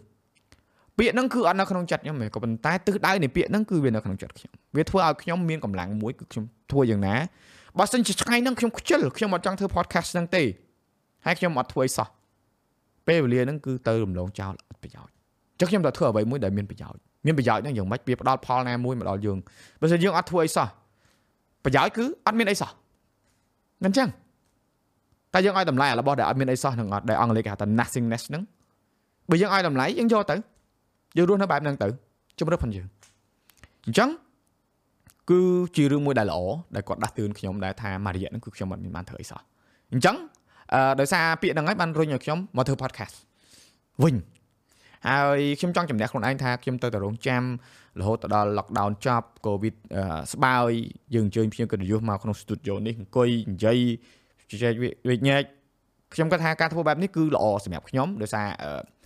[0.99, 7.15] ពាក្យហ្នឹងគឺអត់នៅក្នុងចិត្តខ្ញុំទេក៏ប៉ុន្តែទិសដៅនៃពាក្យហ្នឹងគឺវានៅក្នុងចិត្តខ្ញុំវាធ្វើឲ្យខ្ញុំមានកម្លាំងមួយគឺខ្ញុំធ្វើយ៉ាងណា
[7.79, 10.43] បើសិនជាថ្ងៃហ្នឹងខ្ញុំខ្ជិលខ្ញុំអត់ចង់ធ្វើ podcast ហ្នឹងទេ
[11.27, 12.09] ហើយខ្ញុំអត់ធ្វើអីសោះ
[13.09, 15.15] ពេលវេលាហ្នឹងគឺទៅរំលងចោលអត់ប្រយោជន៍
[15.61, 19.39] ចឹងខ្ញុំត្រូវធ្វើអ្វីមួយដែលមានប្រយោជន៍ មានប្រយោជន៍ហ្នឹងយ៉ាងម៉េចវាផ្ដល់ផលណាមួយមកដល់យើង
[19.81, 20.69] បើមិនយើងអត់ធ្វើអីសោះ
[21.65, 22.71] ប្រយោជន៍គឺអត់មានអីសោះ
[23.85, 24.09] មិនចឹង
[25.33, 28.43] តែយើងឲ្យតម្លៃរបស់ដែលអត់មានអីសោះនឹងអត់ដែលអង់គ្លេសគេហៅថា nothingness ហ្នឹង
[29.31, 30.37] បើយើងឲ្យតម្លៃយើងយកទៅ
[31.17, 31.89] យើងរស់នៅបែបហ្នឹងទៅ
[32.39, 32.87] ជំរឿនផងយើង
[33.87, 34.11] អញ្ចឹង
[35.31, 35.41] គឺ
[35.77, 36.41] ជារឿងមួយដែលល្អ
[36.75, 39.41] ដែលគាត់ដាស់តឿនខ្ញុំដែរថាមួយរយៈហ្នឹងគឺខ្ញុំអត់មានបានធ្វើអីសោះ
[39.93, 40.17] អញ្ចឹង
[40.75, 43.15] អឺដោយសារពាក្យហ្នឹងហើយបានរុញឲ្យខ្ញុំមកធ្វើ podcast
[44.03, 44.15] វិញ
[45.09, 47.43] ហើយខ្ញុំចង់ជំនះខ្លួនឯងថាខ្ញុំទៅតែរងចាំ
[48.01, 49.75] រហូតដល់ lockdown ចប់ covid
[50.33, 50.71] ស្បើយ
[51.15, 53.79] យើងអញ្ជើញភ្ញៀវកិត្តិយសមកក្នុង studio នេះអង្គុយនិយាយ
[54.51, 54.73] ជជែក
[55.09, 55.43] វិញ្ញាច
[56.15, 58.47] ខ្ញុំគាត់ថាការធ្វើបែបនេះគឺល្អសម្រាប់ខ្ញុំដោយសារ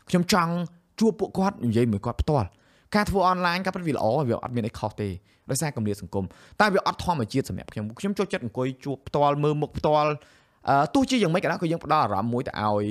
[0.09, 0.53] ខ្ញុំចង់
[1.01, 2.49] ជួបពួកគាត់និយាយមួយគាត់ផ្ទាល់
[2.95, 5.09] ការធ្វើអនឡាញការពិតវាល្អវាអត់មានអីខុសទេ
[5.51, 6.25] ដោយសារកម្រិតសង្គម
[6.61, 10.15] តែវាអត់ធម្មជាតិសម្រាប់ខ្ញុំខ្ញុំចូលចិត្តអង្គុយជួបផ្ទាល់មើលមុខផ្ទាល់អឺ
[10.95, 12.85] ទោះជាយ៉ាងម៉េចក៏ដោយក៏យើងផ្ដល់អារម្មណ៍មួយទៅឲ្យ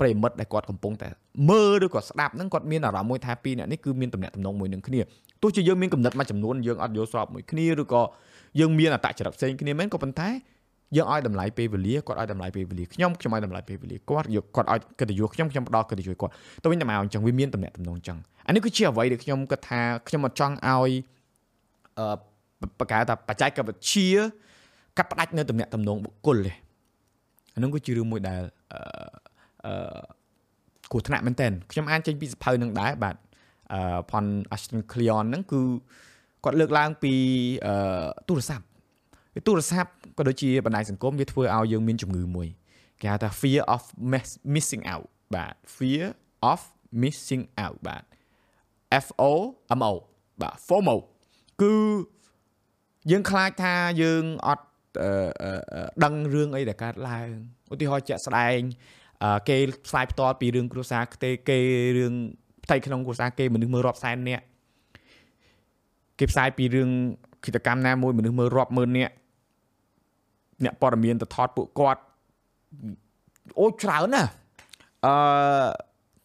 [0.00, 1.08] ប្រិមិត្តដែលគាត់កំពុងតែ
[1.50, 5.00] មើលឬក៏ស្ដាប់ហ្នឹងគាត់មានអារម្មណ៍មួយថាពីរអ្នកនេះគឺមានតំណែងតំណងមួយនឹងគ្នា
[5.42, 8.02] ទោះជាយើងមានកំណត់មួយចំនួនយើងអត់យល់ស្របមួយគ្នាឬក៏
[8.60, 10.28] យើងមានអត្តចរិតផ្សេងគ្នាមែនក៏ប៉ុន្តែ
[10.96, 16.32] យើងឲ្យតម្លៃពេលវេលាគាត់ឲ្យតម្លៃពេលវេលាខ្ញុំខ្ញុំឲ្យតម្លៃពេលវេលាគាត់យកគាត់ឲ្យកិត្តិយសខ្ញុំខ្ញុំផ្ដល់កិត្តិយសគាត់
[16.62, 20.90] ទៅវិញទៅមកអញ្ចឹងវាមានតំណែងតំណងអញ្ចឹងអានេះគឺជាអ្វីដែលខ្ញុំគិតថាខ្ញុំអត់ចង់ឲ្យ
[21.98, 22.06] អឺ
[22.78, 24.08] បកកែថាបច្ចេកវិទ្យា
[24.98, 26.52] កាត់ផ្ដាច់នៅតំណែងតំណងបុគ្គលទេ
[27.54, 28.80] អានោះគឺជារឿងមួយដែលអឺ
[29.66, 30.00] អឺ
[30.90, 33.16] គ្រោះថ្នាក់មែនតើខ្ញុំអានចេញពីសភៅនឹងដែរបាទ
[33.72, 34.24] អឺផន
[34.54, 35.60] Ashton Cleon ហ្នឹងគឺ
[36.44, 37.14] គាត់លើកឡើងពី
[37.66, 38.64] អឺទូរស័ព្ទ
[39.46, 42.48] ទូរស័ព្ទក៏ដូចជាបណ្ដាញសង្គមវាធ្វើឲ្យយើងមានជំងឺមួយ
[43.00, 43.82] គេហៅថា fear of
[44.54, 46.04] missing out បាទ fear
[46.52, 46.60] of
[47.02, 48.02] missing out បាទ
[49.04, 49.32] F O
[49.78, 49.92] M O
[50.40, 50.96] បាទ FOMO
[51.62, 51.74] គឺ
[53.10, 54.64] យើងខ្លាចថាយើងអត់
[56.04, 57.28] ដឹងរឿងអីដែលកើតឡើង
[57.72, 58.58] ឧទាហរណ៍ជាក់ស្ដែង
[59.48, 61.58] គេផ្សាយផ្ទាល់ពីរឿងគ្រួសារគេគេ
[61.98, 62.12] រឿង
[62.64, 64.44] ផ្ទៃក្នុងគ្រួសារគេមនុស្សមើលរាប់សែននាក់
[66.18, 66.90] គេផ្សាយពីរឿង
[67.44, 69.14] គិតកម្មណាមួយមនុស្សមើលរាប់ម៉ឺននាក់
[70.64, 72.02] អ្នកព័ត៌មានទៅថតពួកគាត់
[73.60, 74.30] អូច្រើនណាស់
[75.06, 75.14] អឺ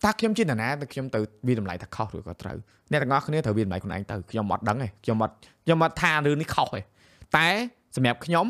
[0.04, 2.58] តាខ្ញុំជានរណាតែខ្ញុំទៅវាតម្លៃថាខុសឬក៏ត្រូវ
[2.92, 5.34] អ្នកទាំងអស់គ្នាត្រូវវាតម្លៃខ្លួនឯងទៅខ្ញុំអត់ដឹងទេខ្ញុំអត់
[5.66, 6.82] ខ្ញុំអត់ថារឿងនេះខុសទេ
[7.38, 7.48] តែ
[7.98, 8.46] សម្រាប់ខ្ញុំ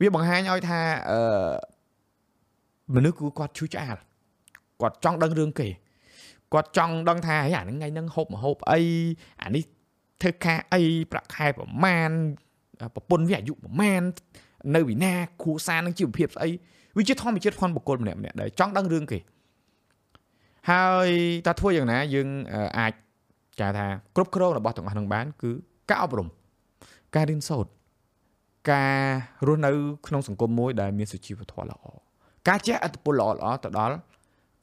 [0.00, 1.20] វាបង្ហាញឲ្យថាអឺ
[2.94, 3.96] មនុស្សគឺគាត់ឈឺឆ្អាល
[4.80, 5.68] គាត់ចង់ដឹងរឿងគេ
[6.52, 8.80] គាត់ចង់ដឹងថាអាហ្នឹងថ្ងៃហ្នឹងហូបមហូបអី
[9.42, 9.64] អានេះ
[10.22, 12.10] ធ្វើការអីប្រាក់ខែប្រមាណ
[12.94, 14.02] ប្រពន្ធវាអាយុប្រមាណ
[14.74, 15.12] នៅវិណា
[15.42, 16.50] គ្រួសារនឹងជីវភាពស្អី
[16.96, 19.18] វាជាធម្មជាតិផងបុគ្គលម្នាក់ម្នាក់ដែរចង់ដឹងរឿងគេ
[20.70, 21.08] ហើយ
[21.46, 22.28] តើធ្វើយ៉ាងណាយើង
[22.78, 22.92] អាច
[23.60, 23.86] ចាថា
[24.16, 25.50] គ្រប់គ្រងរបស់ទាំងអស់នឹងបានគឺ
[25.90, 26.28] ការអប់រំ
[27.16, 27.70] ការរៀនសូត្រ
[28.70, 28.94] ការ
[29.46, 29.70] រស់នៅ
[30.06, 31.84] ក្នុងសង្គមមួយដែលមានសុជីវធម៌ល្អ
[32.48, 33.96] ការចេះអត្តពលល្អល្អទៅដល់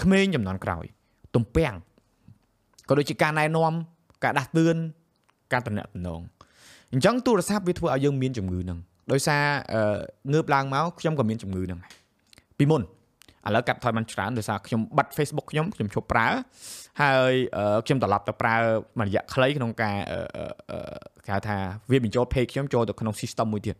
[0.02, 0.86] ក្មេងចំនួនក្រោយ
[1.36, 1.74] ទំពាំង
[2.88, 3.74] ក៏ដូចជាការណែនាំ
[4.24, 4.76] ការដាស់តឿន
[5.54, 6.22] ការតំណែងតំណង
[6.92, 8.80] អញ្ចឹងទូរស័ព្ទវាធ្វើឲ្យយើងមានជំងឺហ្នឹង
[9.12, 9.44] ដោយសារ
[10.34, 11.80] ងើបឡើងមកខ្ញុំក៏មានជំងឺហ្នឹង
[12.58, 12.82] ពីមុន
[13.48, 16.28] ឥឡូវកាត់ថយបានច្រើនដោយសារខ្ញុំបាត់ Facebook ខ្ញុំខ្ញុំឈប់ប្រើ
[17.02, 17.34] ហើយ
[17.86, 18.56] ខ្ញុំត្រឡប់ទៅប្រើ
[19.00, 19.96] មួយរយៈខ្លីក្នុងការ
[21.26, 21.58] គេហៅថា
[21.92, 23.76] វាបញ្ចូល page ខ្ញុំចូលទៅក្នុង system មួយទៀត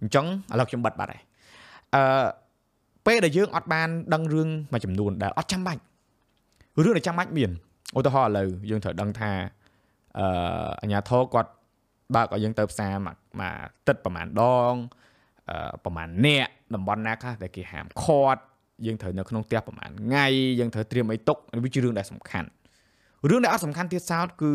[0.00, 1.22] អញ្ចឹងឥឡូវខ្ញុំបាត់បាត់ហើយ
[1.94, 2.26] អឺ
[3.06, 5.80] ពេលដែលយើងអត់បានដឹងរឿងមួយចំនួនដែលអត់ចាំបាច់
[6.84, 7.50] រឿងដែលចាំបាច់មាន
[7.98, 9.30] ឧទាហរណ៍ឥឡូវយើងត្រូវដឹងថា
[10.18, 10.26] អឺ
[10.82, 11.50] អាញាធរគាត់
[12.14, 13.56] បើកឲ្យយើងទៅផ្សារមួយមួយ
[13.88, 14.74] ទឹកប្រហែលដង
[15.50, 18.42] អឺប្រហែលអ្នកតំបន់ណាខ្លះដែលគេហាមឃាត់
[18.85, 20.25] យើងត្រូវនៅក្នុងផ្ទះប្រហែលថ្ងៃ
[20.59, 22.47] យើងត្រូវត្រៀមអីទុកវាជារឿងដែលសំខាន់
[23.29, 24.51] រឿងដែលអត់សំខាន់ទៀតសោតគឺ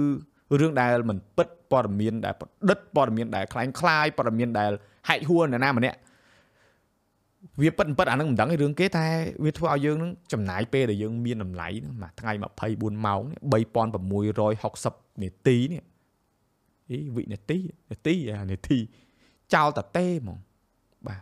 [0.61, 4.71] រឿងដែលមិនពិតព័ត៌មានដែលប្រឌិតព័ត៌មានដែលคล้ายคล้ายព័ត៌មានដែល
[5.09, 5.99] ហែកហួរអ្នកណាម្នាក់
[7.61, 9.07] វាពិតពិតអានឹងមិនដឹងរឿងគេតែ
[9.45, 12.33] វាធ្វើឲ្យយើងនឹងចំណាយពេលដែលយើងមានតម្លៃហ្នឹងមួយថ្ងៃ
[12.69, 13.23] 24ម៉ោង
[14.43, 15.83] 3660នាទីនេះ
[16.91, 17.59] អីវិនាទី
[17.91, 18.79] នាទីអានាទី
[19.55, 20.39] ចោលតតេហ្មង
[21.07, 21.17] បា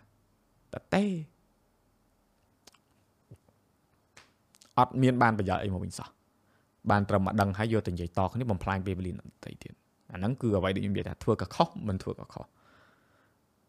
[0.74, 1.04] ទតតេ
[4.79, 6.07] អត់មានបានប្រយោជន៍អីមកវិញសោះ
[6.91, 9.73] បានត្រឹមមកដឹងហើយយកទៅនិយាយតគ្នាបំផ្លាញពេលវេលាបន្តិចទៀត
[10.13, 12.45] អាហ្នឹងគឺអ្វីដែលខ្ញុំនិយាយថាធ្វើក៏ខុសមិនធ្វើក៏ខុស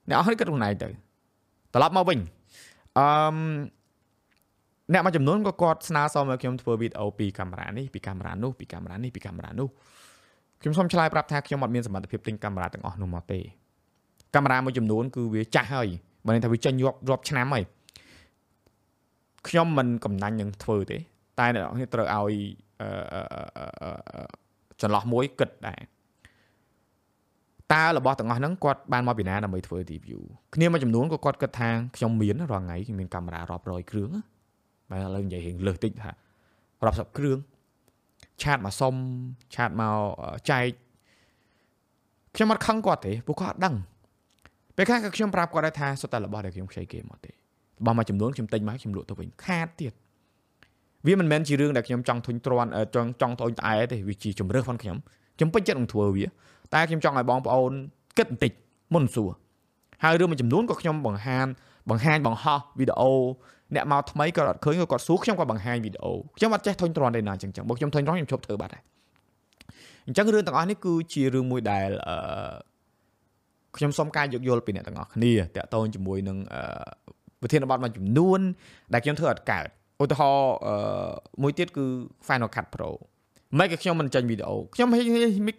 [0.09, 0.89] អ្នកអស់នេះគិតខ្លួនឯងទៅ
[1.75, 2.19] ត្រឡប់មកវិញ
[2.99, 3.07] អឺ
[4.93, 9.69] អ្នកមួយចំនួនក៏គាត់ស្នើសុំឲ្យខ្ញុំធ្វើវីដេអូពីកាមេរ៉ានេះពីកាមេរ៉ានោះពីកាមេរ៉ានេះពីកាមេរ៉ានោះ
[10.61, 13.41] ខ្ញុំសូមឆ្លើយប្រាប់ថាខ្ញុំអត់មានសមត្ថភាពទិញកាមេរ៉ាទាំងអស់នោះមកទេ
[14.35, 15.89] កាមេរ៉ាមួយចំនួនគឺវាចាស់ហើយ
[16.25, 17.65] បើន័យថាវាចេញរាប់រាប់ឆ្នាំហើយ
[19.49, 20.99] ខ្ញុំមិនកំណាញ់នឹងធ្វើទេ
[21.39, 22.33] តែអ្នកនរត្រូវឲ្យ
[24.81, 25.81] ចន្លោះមួយគិតដែរ
[27.73, 30.21] តើរបស់ទាំងអស់ហ្នឹងគាត់បានមកពីណាដើម្បីធ្វើ review
[30.55, 34.09] គ្នាមួយចំនួនក៏គាត់គិតថាខ្ញុំមានរាល់ថ្ងៃមានកាមេរ៉ារាប់រយគ្រឿង
[34.91, 36.11] បាទឥឡូវនិយាយរៀងលើសតិចថា
[36.87, 37.39] រាប់សិបគ្រឿង
[38.43, 38.95] ឆាតមកសុំ
[39.55, 39.97] ឆាតមក
[40.51, 40.67] ចែក
[42.35, 43.75] ខ្ញុំអត់ខឹងគាត់ទេពួកគាត់អត់ដឹង
[44.77, 47.33] ពេលខ្លះក៏ខ្ញុំប្រាប់គាត់ដែរថាសុទ្ធតែរបស់ដែលខ្ញុំខ្ចីគេមកទេ
[47.81, 49.93] របស់មួយចំនួនខ្ញុំទិញមកខ្ញុំលក់ទៅវិញខាតទៀត
[51.07, 54.97] វាមិនមែនជារឿងដែលខ្ញុំចង់ធុញទ្រាន់ចង់ចង់ត្អូញត្អែទេវាជាជំរឿសផងខ្ញុំ
[55.37, 56.25] ខ្ញុំពេញចិត្តនឹងធ្វើវា
[56.75, 57.73] តែខ្ញុំចង់ឲ្យបងប្អូន
[58.19, 58.53] គិតបន្តិច
[58.95, 59.31] មុនសួរ
[60.05, 61.47] ហើយរឿងមួយចំនួនក៏ខ្ញុំបង្ហាញ
[61.91, 63.13] បង្ហាញបង្ហោះវីដេអូ
[63.75, 68.83] អ្នកមកថ្មីក៏អត់ឃើញក៏គាត់សួរខ្ញុំក៏បង្ហាញវីដេអូខ្ញុំអត់ចេះធុញទ្រាន់ទេណាអញ្ចឹងបើខ្ញុំធុញទ្រាន់ខ្ញុំជប់ធ្វើបាត់ហើយ
[70.07, 72.17] អញ្ចឹងរឿងទាំងអស់នេះគឺជារឿងមួយដែលអឺ
[73.77, 76.39] ខ្ញុំសូមការយោគយល់ពីអ្នកទាំងអស់គ្នាតាក់ទងជាមួយនឹង
[77.43, 78.41] វិធានបទមួយចំនួន
[78.93, 79.67] ដែលខ្ញុំធ្វើអត់កើត
[80.03, 80.53] ឧទាហរណ៍
[81.43, 81.85] មួយទៀតគឺ
[82.27, 82.91] Final Cut Pro
[83.59, 84.89] មិនក៏ខ្ញុំមិនចាញ់វីដេអូខ្ញុំ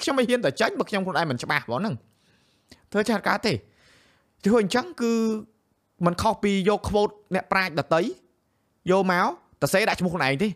[0.02, 1.96] ខ្ញុំមិនហ៊ានតែចាញ់បើខ្ញុំខ្លួនឯងមិនច្បាស់បងហ្នឹង
[2.92, 3.54] ធ្វើចាត់កើតទេ
[4.46, 5.12] ធ្វើអញ្ចឹងគឺ
[6.06, 8.02] มันខុសពីយក quote អ្នកប្រាជ្ញដតី
[8.92, 9.28] យកមក
[9.62, 10.50] តសេដាក់ឈ្មោះខ្លួនឯងទេ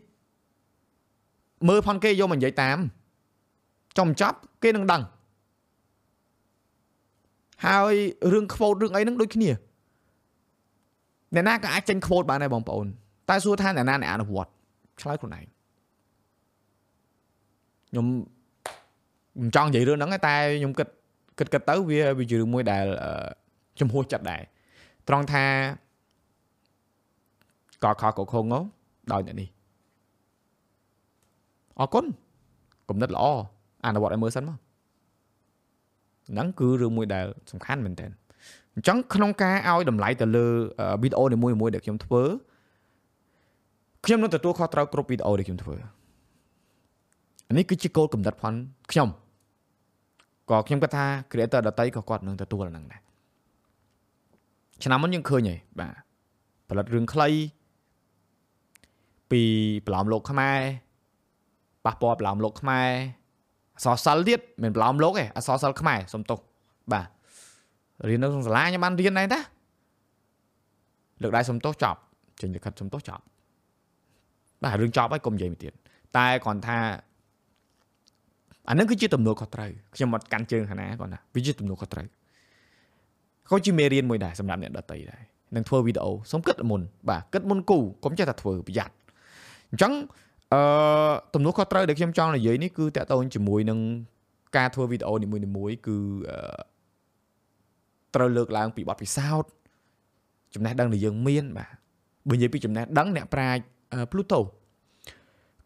[1.70, 2.78] មើលផនគេយកមកនិយាយតាម
[3.98, 5.02] ចំចប់គេនឹងដឹង
[7.66, 7.96] ហើយ
[8.34, 9.50] រឿង quote រឿងអីហ្នឹងដូចគ្នា
[11.36, 12.88] អ្នកណាក៏អាចចេញ quote បានដែរបងប្អូន
[13.30, 14.52] តែសួរថាអ្នកណាអ្នកអនុវត្ត
[15.02, 15.46] ឆ្លើយខ្លួនឯង
[17.90, 18.06] ខ្ញុំ
[19.40, 20.88] មិនចង់និយាយរឿងហ្នឹងតែខ្ញុំគិត
[21.40, 22.86] គិតគិតទៅវាវាជារឿងមួយដែល
[23.80, 24.42] ចំហួសចិត្តដែរ
[25.08, 25.44] ត្រង់ថា
[27.84, 28.46] កខកខង
[29.12, 29.50] ដោយអ្នកនេះ
[31.80, 32.06] អរគុណ
[32.90, 33.26] គំនិតល្អ
[33.86, 34.58] អនុវត្តឲ្យមើលសិនមក
[36.30, 38.08] ហ្នឹងគឺរឿងមួយដែលសំខាន់មែនតើ
[38.76, 40.46] អញ្ចឹងក្នុងការឲ្យតម្លៃទៅលើ
[41.04, 42.24] វីដេអូនីមួយៗដែលខ្ញុំធ្វើ
[44.06, 45.76] ខ្ញុំនឹងទទួលខុសត្រូវគ្រប់វីដេអូដែលខ្ញុំធ្វើ
[47.58, 48.54] នេះគឺជាគោលកំណត់ផន
[48.92, 49.10] ខ្ញុំ
[50.50, 53.02] ក៏ខ្ញុំគិតថា creator ដតីក៏គាត់នឹងទទួលហ្នឹងដែរ
[54.84, 55.94] ឆ្នាំមុនយើងឃើញហើយបាទ
[56.70, 57.30] ផលិតរឿងខ្លី
[59.32, 59.42] ពី
[59.88, 60.60] ប្រឡំលោកខ្មែរ
[61.86, 62.90] ប៉ះពាល់ប្រឡំលោកខ្មែរ
[63.78, 66.40] អសរសិលទៀតមិនប្រឡំលោកទេអសរសិលខ្មែរសុំទោស
[66.94, 67.08] បាទ
[68.08, 69.40] រៀននៅក្នុងសាលាខ្ញុំបានរៀនដែរតា
[71.22, 72.00] លើកដៃសុំទោសចប់
[72.42, 73.24] ចេញលិខិតសុំទោសចប់
[74.64, 75.74] បាទរឿងចប់ហើយកុំនិយាយមកទៀត
[76.18, 76.78] តែគាត់ថា
[78.70, 82.08] អានឹងគឺជាទំនួលខុសត្រូវខ្ញុំអត់កាន់ជើងខាងណាគាត់ណាវាជាទំនួលខុសត្រូវ
[83.50, 85.22] ក៏ជាមេរៀនមួយដែរសម្រាប់អ្នកដតីដែរ
[85.56, 88.94] នឹងធ្វើវីដេអូសូមគិតមុនបាទគិតមុនគូកុំចេះតែធ្វើប្រយ័ត្ន
[89.72, 89.94] អញ្ចឹង
[90.54, 90.62] អឺ
[91.34, 93.80] ទំនួលខុសត្រូវដែលខ្ញុំចង់និយាយនេះគឺតកតងជាមួយនឹង
[94.58, 95.28] ការធ្វើវីដេអូនី
[95.58, 95.98] មួយៗគឺ
[98.16, 99.52] ត្រូវលើកឡើងពីបទពិសោធន៍
[100.54, 101.70] ចំណេះដឹងដែលយើងមានបាទ
[102.30, 103.62] បើនិយាយពីចំណេះដឹងអ្នកប្រាជ្ញ
[104.12, 104.40] Pluto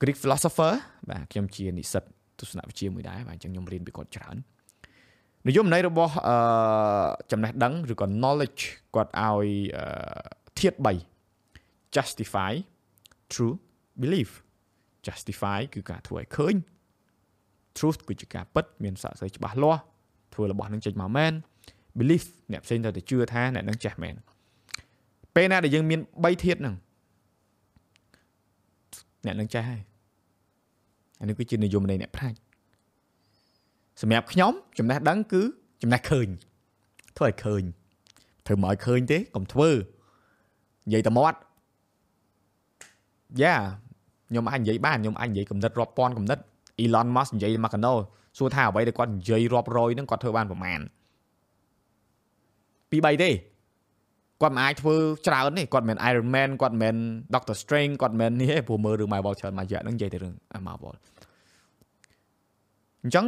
[0.02, 0.74] Greek philosopher
[1.10, 2.04] បាទខ្ញុំជានិស្សិត
[2.40, 4.36] ទស្សនវិជ្ជាមួយដែរបាទអញ្ចឹងខ្ញុំរៀនពីគាត់ច្រើន
[5.48, 6.38] និយមន័យរបស់អឺ
[7.32, 8.62] ចំណេះដឹងឬក៏ knowledge
[8.96, 9.48] គាត់ឲ្យ
[10.60, 10.74] ធាត
[11.36, 12.52] 3 justify
[13.34, 13.56] true
[14.02, 14.30] belief
[15.08, 16.56] justify គឺការធ្វើឲ្យឃើញ
[17.78, 19.82] truth គឺជាការពិតមានសាក់សីច្បាស់លាស់
[20.34, 21.34] ធ្វើរបស់នឹងចេញមកមែន
[22.00, 24.14] belief អ្នកផ្សេងទៅតែជឿថាអ្នកនឹងចេះមែន
[25.36, 26.76] ពេលណាដែលយើងមាន3ធាតហ្នឹង
[29.26, 29.82] អ្នកនឹងចេះហើយ
[31.20, 32.38] អានេះគឺជានិយមន័យអ្នកប្រាជ្ញ
[34.02, 35.42] សម្រាប់ខ្ញុំចំណេះដឹងគឺ
[35.82, 36.28] ចំណេះឃើញ
[37.18, 37.64] ធ្វើឲ្យឃើញ
[38.46, 39.70] ធ្វើមកឲ្យឃើញទេកុំធ្វើ
[40.88, 41.38] និយាយតែមាត់
[43.42, 43.56] យ៉ា
[44.30, 46.42] ខ្ញុំអាចនិយាយបានខ្ញុំអាចនិយាយកំណត់រាប់ពាន់កំណត់
[46.84, 47.94] Elon Musk និយាយមកកណោ
[48.38, 50.80] សួរថាអ្វីដែលគាត់និយាយរាប់រយហ្នឹងគាត់ធ្វើបានប្រមាណ
[52.91, 53.32] ពី3ទេ
[54.41, 54.95] គាត់មិនអាចធ្វើ
[55.28, 56.95] ច្រើនទេគាត់មិន Iron Man គាត់មិន
[57.34, 60.34] Doctor Strange គាត់មិននេះទេព្រោះមើលរឿង Marvel ច្រើនមួយរយៈហ្នឹងនិយាយទៅរឿង
[60.67, 60.93] Marvel
[63.04, 63.26] អញ្ចឹង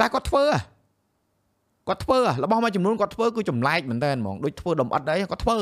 [0.00, 0.44] តែគាត់ធ្វើ
[1.88, 5.56] គាត់ធ្វើរបស់មួយចំនួនគាត់ធ្វើគឺចម្លែកមែនតើហ្មងដូចធ្វើដំអិតអីគាត់ធ្វើ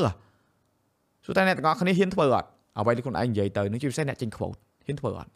[1.25, 2.47] សួរតែអ្នកទាំងអស់គ្នាហ៊ានធ្វើអត់
[2.79, 5.31] អ្វីដែលខ្លួនឯងនិយាយទៅនឹងជាពិសេសអ្នកចេញ quote ហ៊ានធ្វើអត់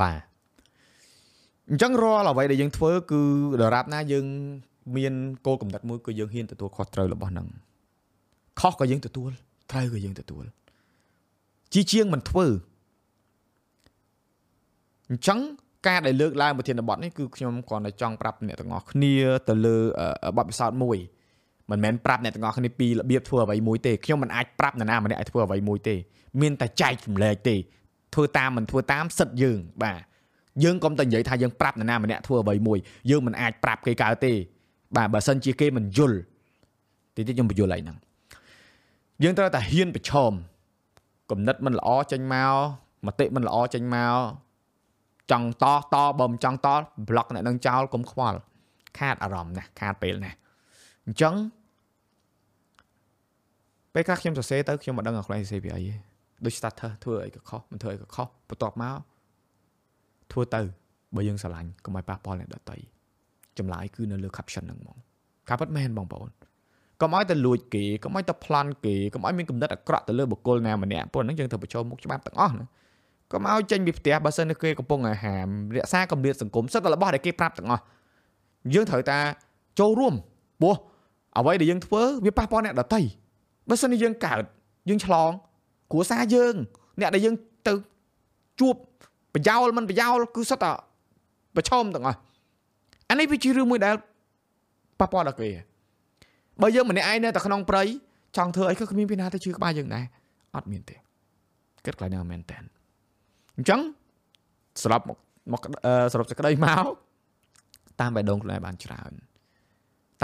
[0.00, 0.35] បាទ
[1.70, 3.20] អញ្ចឹងរាល់អ្វីដែលយើងធ្វើគឺ
[3.62, 4.26] ដរាបណាយើង
[4.96, 5.14] មាន
[5.46, 7.46] គោលកំណត់មួយគឺយើងហ៊ានទទួលខុសត្រូវរបស់នឹង
[8.60, 9.30] ខុសក៏យើងទទួល
[9.70, 10.44] ត្រូវក៏យើងទទួល
[11.72, 12.46] ជាជាងមិនធ្វើ
[15.08, 15.38] អញ្ចឹង
[15.86, 19.14] ការដែលលើកឡើងប្រធានបទនេះគឺខ្ញុំគ្រាន់តែចង់ប្រាប់អ្នកទាំងអស់គ្នា
[19.48, 19.76] ទៅលើ
[20.36, 20.98] បទពិសោធន៍មួយ
[21.70, 25.94] មិនមែនប្រាប់អ្នកទាំងអស់គ្នាពីរបៀបធ្វើអ្វីមួយទេខ្ញុំមិនអាចប្រាប់នរណាម្នាក់ឲ្យធ្វើអ្វីមួយទេ
[26.40, 27.56] មានតែចែកចម្លែកទេ
[28.14, 30.00] ធ្វើតាមមិនធ្វើតាមសិតយើងបាទ
[30.64, 32.78] យើងកុំតែនិយាយថាយើងប្រាប់នរណាម្នាក់ធ្វើអ្វីមួយ
[33.10, 34.32] យើងមិនអាចប្រាប់គេកើតទេ
[34.96, 36.18] បាទបើសិនជាគេមិនយល់
[37.16, 37.96] តិចតិចខ្ញុំបញ្យល់ឯហ្នឹង
[39.22, 40.32] យើងត្រូវតែហ៊ានប្រឈម
[41.30, 42.54] គំនិតមិនល្អចេញមក
[43.06, 44.16] មតិមិនល្អចេញមក
[45.30, 45.64] ចង់ត
[45.94, 46.68] តបើមិនចង់ត
[47.08, 48.38] ប្លុកអ្នកនឹងចោលកុំខ្វល់
[48.98, 50.36] ខាតអារម្មណ៍ណាស់ខាតពេលណាស់
[51.06, 51.34] អញ្ចឹង
[53.94, 55.94] ពេលខ្លះខ្ញុំសរសេរទៅខ្ញុំមិនដឹងខ្លួនឯងសរសេរពីអីទេ
[56.44, 58.98] ដូច starter ធ្វើអីក៏ខុសមិនធ្វើអីក៏ខុសបន្ទាប់មក
[60.32, 60.60] ធ្វើទៅ
[61.16, 62.76] បើយើងស្រឡាញ់កុំឲ្យប៉ះពាល់អ្នកដទៃ
[63.58, 64.96] ចម្លើយគឺនៅលើ caption ហ្នឹងហ្មង
[65.48, 66.30] ការពិតមែនបងប្អូន
[67.00, 72.66] កុំឲ្យទៅលួចគេកុំឲ្យទៅប្លន់គេកុំឲ្យមានគំនិតអាក្រក់ទៅលើបុគ្គលណាម្នាក់ព្រោះហ្នឹងយើងត្រូវបញ្ចូលមុខច្បាប់ទាំងអស់ណា
[73.32, 77.82] កុំឲ្យចេញពីផ្ទះបើសិនគេកំពុងអាហាររក្សាកម្រិតសង្គមសិតតែរបស់ដែលគេប្រាប់ទាំងអស់
[78.74, 79.18] យើងត្រូវតែ
[79.80, 80.14] ចូលរួម
[80.62, 80.76] ព្រោះ
[81.38, 83.00] អ្វីដែលយើងធ្វើវាប៉ះពាល់អ្នកដទៃ
[83.68, 84.42] បើសិនជាយើងកើត
[84.88, 85.30] យើងឆ្លង
[85.92, 86.54] គ្រួសារយើង
[87.00, 87.34] អ្នកដែលយើង
[87.68, 87.72] ទៅ
[88.60, 88.74] ជួប
[89.36, 90.72] ប្រយោលមិនប្រយោលគឺសុទ្ធតែ
[91.56, 92.18] ប្រឈមទាំងអស់
[93.10, 93.94] អានេះវាជារឿងមួយដែល
[95.00, 95.50] ប៉ះពាល់ដល់គេ
[96.62, 97.82] បើយើងម្នាក់ឯងនៅតែក្នុងព្រៃ
[98.36, 100.04] ចង់ធ្វើអីក៏គ្មានពីណាទៅជឿក្បាលយើងដែរ
[100.56, 100.96] អត់មានទេ
[101.84, 102.58] គិតខ្លាំងណាស់មែនតើ
[103.56, 103.80] អញ្ចឹង
[104.82, 105.18] សរុបមក
[105.52, 105.60] មក
[106.12, 106.84] សរុបសេចក្តីមក
[108.00, 109.12] តាមបេះដូងខ្លួនឯងបានច្រើន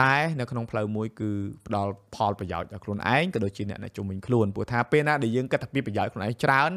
[0.01, 1.31] តែនៅក្នុងផ្លូវមួយគឺ
[1.67, 6.71] ផ្ដល់ផលប្រយោជន៍ដល់ខ្លួនឯងក៏ដូចជាអ្នកនៅជុំវិញខ្លួនព្រោះថាពេលណាដែលយើងគិតតែពីប្រយោជន៍ខ្លួនឯងច្រើន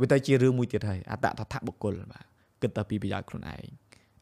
[0.00, 2.24] វាទៅជារឿងមួយទៀតហើយអតតថបុគ្គលបាទ
[2.62, 3.66] គិតតែពីប្រយោជន៍ខ្លួនឯង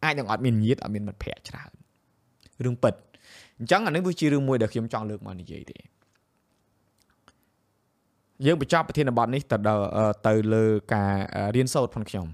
[0.05, 1.71] អាចនឹងអត់មានញាតិអត់មានមិត្តភ័ក្តិច្រើន
[2.65, 2.95] រឿងពិត
[3.59, 5.79] អញ្ចឹងអានេះវាជារឿងមួយដែលខ្ញុំចង់លើកមកនិយាយទេ
[8.47, 9.57] យើងបញ្ចប់ប្រធានបទនេះទៅ
[10.27, 11.15] ទៅលើការ
[11.55, 12.27] រៀនសូត្រផងខ្ញុំ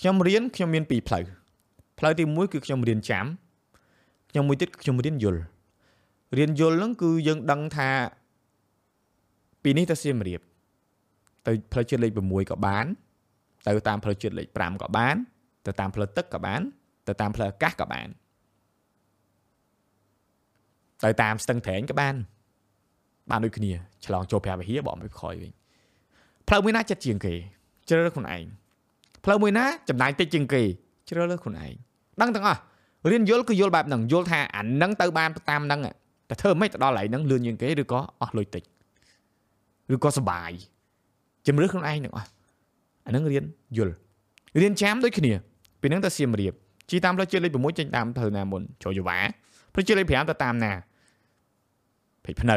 [0.00, 1.24] ខ្ញុំរៀនខ្ញុំមានពីរផ្លូវ
[1.98, 3.26] ផ្លូវទី1គឺខ្ញុំរៀនចាំ
[4.30, 5.42] ខ្ញុំមួយទៀតខ្ញុំរៀនយល់
[6.38, 7.88] រៀនយល់ហ្នឹងគឺយើងដឹងថា
[9.62, 10.40] ពីនេះទៅសៀមរាប
[11.46, 12.86] ទៅផ្លូវជាតិលេខ6ក៏បាន
[13.66, 15.16] ទៅតាមផ្លូវជាតិលេខ5ក៏បាន
[15.66, 16.60] ទៅតាមផ្លូវទឹកក៏បាន
[17.08, 18.08] ទៅតាមផ្លូវអាកាសក៏បាន
[21.04, 22.14] ទៅតាមស្ទឹងត្រែងក៏បាន
[23.30, 23.72] បានដូចគ្នា
[24.06, 25.50] ឆ្លងចូលព្រះវិហារបកមកខ້ອຍវិញ
[26.48, 27.34] ផ្លូវមួយណាចិត្តជាងគេ
[27.88, 28.44] ជ្រើសរើសខ្លួនឯង
[29.24, 30.62] ផ្លូវមួយណាចំណាយតិចជាងគេ
[31.08, 31.72] ជ្រើសរើសខ្លួនឯង
[32.20, 32.60] ដឹងទាំងអស់
[33.10, 35.80] រៀនយល់គឺយល់បែបហ្នឹងយល់ថាអានឹងទៅបានតាមហ្នឹង
[36.28, 38.62] តែធ្វើមិនទៅដល់កន្លែងហ្នឹងលឿនជាងគេឬក៏អស់លុយតិច
[39.94, 40.50] ឬក៏សុបាយ
[41.46, 42.28] ជំរឿខ្លួនឯងទាំងអស់
[43.06, 43.44] អាហ្នឹងរៀន
[43.76, 43.94] យល់
[44.60, 45.32] រៀនចាំដូចគ្នា
[45.80, 46.54] ពីហ្នឹងទៅសៀមរាប
[46.90, 49.18] ជីតាមផ្លូវជាតិលេខ6ចេញតាមផ្លូវណាមុនចូលយវ៉ា
[49.72, 50.72] ផ្លូវជាតិលេខ5ទៅតាមណា
[52.24, 52.56] ពេជ្រភ្នៅ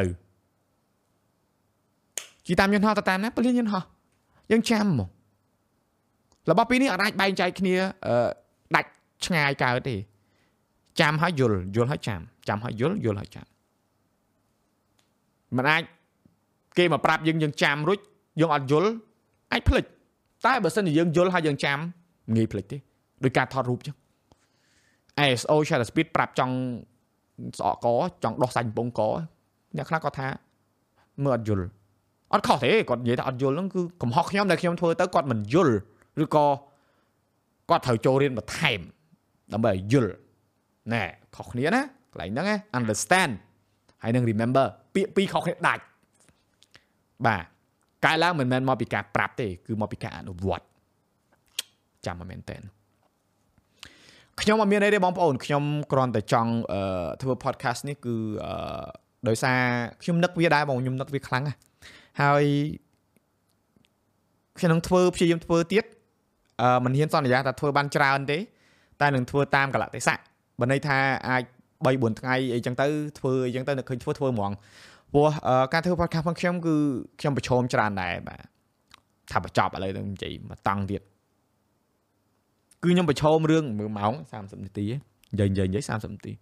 [2.46, 3.84] ជីតាមយន្តហោះទៅតាមណាពលានយន្តហោះ
[4.50, 5.08] យើងចាំមក
[6.50, 7.74] របស់ពីរនេះអាចបែងចែកគ្នា
[8.74, 8.90] ដាច់
[9.26, 9.96] ឆ្ងាយកើតទេ
[11.00, 13.46] ចាំហើយយល់យល់ហើយចាំចាំហើយយល់យល់ហើយចាំ
[15.56, 15.82] มันអាច
[16.78, 17.98] គេមកប្រាប់យើងយើងចាំរួច
[18.40, 18.90] យើងអត់យល់
[19.52, 19.84] អាចភ្លេច
[20.46, 21.78] តែបើសិនជាយើងយល់ហើយយើងចាំ
[22.36, 22.76] ងាយភ្លេចទេ
[23.24, 23.94] ដោយការថតរូបចឹង
[25.26, 26.54] ISO shutter speed ប្រាប់ចង់
[27.58, 27.86] ស្អកក
[28.22, 29.00] ចង់ដោះសាច់កំពង់ក
[29.76, 30.28] អ្នកខ្លះគាត់ថា
[31.24, 31.66] មើលអត់យល់
[32.32, 35.74] អត់ខុសទេគាត់និយាយថាអត់យល់ហ្នឹងគឺកំហុសខ្ញុំដែលខ្ញុំធ្វើទៅគាត់មិនយល់
[36.22, 36.46] ឬក៏
[37.70, 38.80] គាត់ត្រូវចូលរៀនបន្ថែម
[39.52, 40.12] ដើម្បីឲ្យយល់
[40.92, 41.02] ណែ
[41.36, 42.46] ខុសគ្នាណាកន្លែងហ្នឹង
[42.78, 43.32] understand
[44.02, 45.82] ហើយនឹង remember ពាក្យពីរខុសគ្នាដាច់
[47.26, 47.44] បាទ
[48.04, 50.64] កាយឡើងមិនមែនមកពីការប្រាប់ទេគឺមកពីការអនុវត្ត
[52.06, 52.56] ចាំមកមែនតើ
[54.40, 56.52] ខ្ញុំអត់មានអីទេបងប្អូនខ្ញុំគ្រាន់តែចង់
[57.22, 58.16] ធ្វើ podcast នេះគឺ
[59.28, 59.58] ដោយសារ
[60.02, 61.44] ខ្ញុំនឹកវាដែរបងខ្ញុំនឹកវាខ្លាំង
[62.22, 62.44] ហើយ
[64.58, 65.84] ខ្ញុំនឹងធ្វើព្យាយាមធ្វើទៀត
[66.62, 68.38] អឺមិនហ៊ានសន្យាថាធ្វើបានច្រើនទេ
[69.00, 70.18] តែនឹងធ្វើតាមកលៈទេសៈ
[70.60, 71.42] បើន័យថាអាច
[71.84, 72.86] 3 4ថ្ងៃអីចឹងទៅ
[73.18, 74.52] ធ្វើអីចឹងទៅនឹកឃើញធ្វើធ្វើហ្មង
[75.12, 75.26] ព្រោះ
[75.72, 76.74] ការធ្វើ podcast របស់ខ្ញុំគឺ
[77.20, 78.40] ខ្ញុំប្រឈមច្រើនដែរបាទ
[79.32, 81.02] ថាបញ្ចប់ឥឡូវនឹងនិយាយមកតង់ទៀត
[82.82, 84.84] គឺខ្ញុំប្រឈមរឿងមើលម៉ោង30នាទី
[85.32, 86.32] និយាយនិយាយនិយាយ30នាទី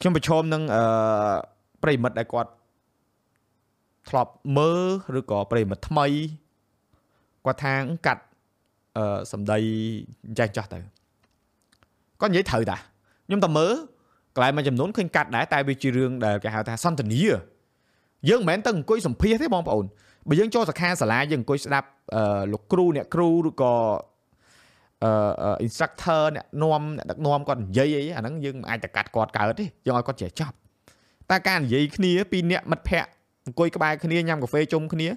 [0.00, 0.82] ខ្ញុំប្រឈមនឹងអឺ
[1.82, 2.50] ប្រិមិត្តដែលគាត់
[4.08, 4.86] ធ្លាប់មើល
[5.18, 6.06] ឬក៏ប្រិមិត្តថ្មី
[7.44, 7.74] គាត់ថា
[8.06, 8.22] កាត់
[8.96, 9.58] អឺសម្ដី
[10.38, 10.78] ចេះចាស់ទៅ
[12.20, 12.76] គាត់និយាយត្រូវតា
[13.26, 13.72] ខ្ញុំតែមើល
[14.34, 17.24] កន្លែងមួយចំនួនឃើញកាត់ដែរតែវាជារឿងដែលគេហៅថាសន្តានា
[18.28, 19.84] យើងមិនមែនទៅអង្គុយសម្ភាសទេបងប្អូន
[20.28, 21.88] បើយើងចូលសាខាសាលាយើងអង្គុយស្ដាប់
[22.52, 23.74] លោកគ្រូអ្នកគ្រូឬក៏
[25.04, 30.54] អឺ instructor អ្នកនាំអ្នកដឹកនាំគាត់និយាយអីអាហ្នឹងយើងមិនអាចទៅកាត់គាត់កើតទេយើងឲ្យគាត់ចេះចប់
[31.30, 33.10] តែការនិយាយគ្នាពីអ្នកមិត្តភ័ក្តិ
[33.46, 35.08] អង្គុយក្បែរគ្នាញ៉ាំកាហ្វេជុំគ្នា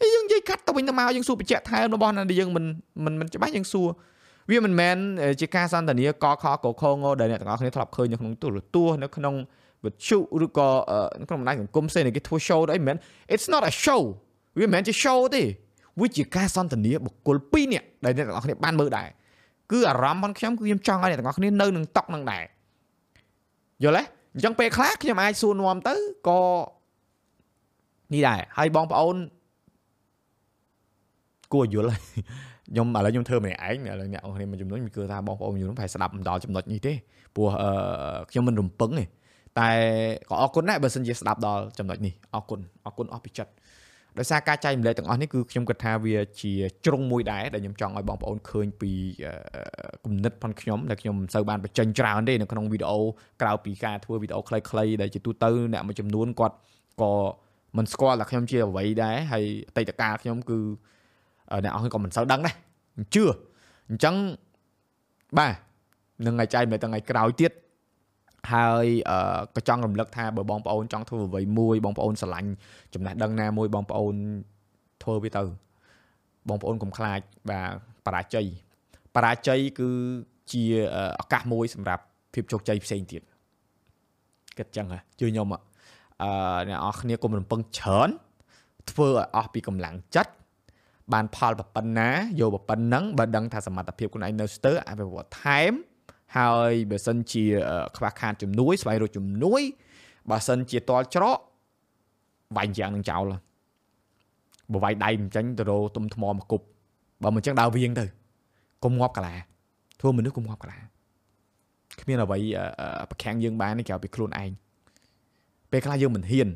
[0.00, 2.64] ហើយយើងនិយាយកាត់ទៅវិញទៅមកយើងសួរបញ្ជាក់ថែមរបស់ណាដែលយើងមិន
[3.04, 3.88] មិនមិនច្បាស់យើងសួរ
[4.50, 4.96] វាមិនមែន
[5.40, 9.34] ជាការសន្ទនាកខកខងដែលអ្នកទាំងអស់គ្នាធ្លាប់ឃើញនៅក្នុងទូរទស្សន៍នៅក្នុង
[9.84, 10.68] វិទ្យុឬក៏
[11.28, 12.96] ក្នុងបណ្ដាញសង្គមផ្សេងគេធ្វើ show អីមិនមែន
[13.34, 14.02] it's not a show
[14.58, 15.42] វាមិនមែនជា show ទេ
[16.00, 19.08] វាជាការសន្ទនាបុគ្គល2នាក់ដែលអ្នកទាំងអស់គ្នាបានមើលដែរ
[19.72, 22.44] គឺអារម្មណ៍របស់ខ្ញុំគឺខ្ញុំចង់ឲ្យអ្នកទាំងអស់គ្នានៅនឹងតុកនឹងដែរ
[23.84, 24.02] យល់ទេ
[24.34, 25.94] អញ្ចឹងពេលខ្លះខ្ញុំអាចសួរនាំទៅ
[26.28, 26.40] ក៏
[28.12, 29.16] នេះដែរហើយបងប្អូន
[31.52, 31.90] គួរយល់
[32.68, 36.92] ខ្ញុំឥឡូវខ្ញុំធ្វើម្នាក់ឯងឥឡូវអ្នកគ្នាមួយចំនួនខ្ញុំគិតថាបងប្អូនមួយចំនួនប្រហែលស្ដាប់មិនដល់ចំណុចនេះទេ
[37.36, 37.48] ព្រោះ
[38.30, 39.04] ខ្ញុំមិនរំពឹងទេ
[39.60, 39.70] តែ
[40.28, 43.52] ក៏អរគុណដែរបើសិនជាស្ដាប់ដល់ចំណុចនេះអរគុណអរគុណអស់ពីចិត្ត
[44.18, 46.52] ដោយសារការចែកម្លែកទាំងអស់នេះគឺខ្ញុំគិតថាវាជា
[46.84, 48.92] ជ្រុងមួយដែរដែលខ្ញុំចង់ឲ្យបងប្អូនឃើញពី
[50.04, 52.98] គំនិតផងខ្ញុំដែលខ្ញុំមិនសូវបានបញ្ចេញច្រើនទេនៅក្នុងវីដេអូ
[53.42, 56.56] ក្រៅពីការធ្វើវីដេអូខ្លីៗដែលជាទូទៅអ្នកមួយចំនួនគាត់
[57.02, 57.12] ក៏
[57.76, 60.58] មិនស្គាល់ថាខ្ញុំជាអ្វីដែរហើយអតីតកាលខ្ញុំគឺ
[61.64, 62.54] អ្នកអង្គក៏មិនសូវដឹងដែរ
[63.14, 63.24] ជឿ
[63.88, 64.14] អញ្ចឹង
[65.38, 65.52] បាទ
[66.26, 67.52] នឹងថ្ងៃចែកម្លែកថ្ងៃក្រោយទៀត
[68.52, 68.86] ហើយ
[69.56, 72.50] ក៏ចង់រំលឹកថាបើបងប្អូនចង់ធ្វើអ្វីមួយបងប្អូនស្រឡាញ់
[72.94, 74.14] ចំណេះដឹងណាមួយបងប្អូន
[75.02, 75.42] ធ្វើវាទៅ
[76.48, 77.20] បងប្អូនកុំខ្លាច
[77.50, 77.72] បាទ
[78.06, 78.46] បរាជ័យ
[79.14, 79.90] បរាជ័យគឺ
[80.52, 80.64] ជា
[81.20, 82.02] ឱកាសមួយសម្រាប់
[82.34, 83.22] ភាពជោគជ័យផ្សេងទៀត
[84.58, 85.60] គិតចឹងហ៎ជឿខ្ញុំអឺ
[86.68, 88.08] អ្នកនរគ្នាកុំរំពឹងច្រើន
[88.90, 90.32] ធ្វើឲ្យអស់ពីកម្លាំងចិត្ត
[91.12, 92.08] បានផលប៉ុណ្ណា
[92.40, 95.72] យកប៉ុណ្ណឹងបើដឹងថាសមត្ថភាពខ្លួនឯងនៅស្ទើរអភិវឌ្ឍថែម
[96.36, 97.44] ហើយបើសិនជា
[97.96, 99.62] ខ្វះខាតជំនួយស្វែងរកជំនួយ
[100.30, 101.38] បើសិនជាតល់ច្រក
[102.56, 103.24] វាយយ៉ាងនឹងចោល
[104.72, 106.64] បើវាយដៃមិនចាញ់ទៅរោទុំថ្មមកគប់
[107.22, 108.04] បើមិនចឹងដើរវៀងទៅ
[108.84, 109.34] កុំងាប់កាឡា
[110.00, 110.78] ធ្វើមនុស្សកុំងាប់កាឡា
[112.00, 112.38] គ្មានអ្វី
[113.10, 114.50] ប្រខាំងយើងបានទេក្រៅពីខ្លួនឯង
[115.70, 116.48] ពេលខ្លះយើងមិនហ៊ាន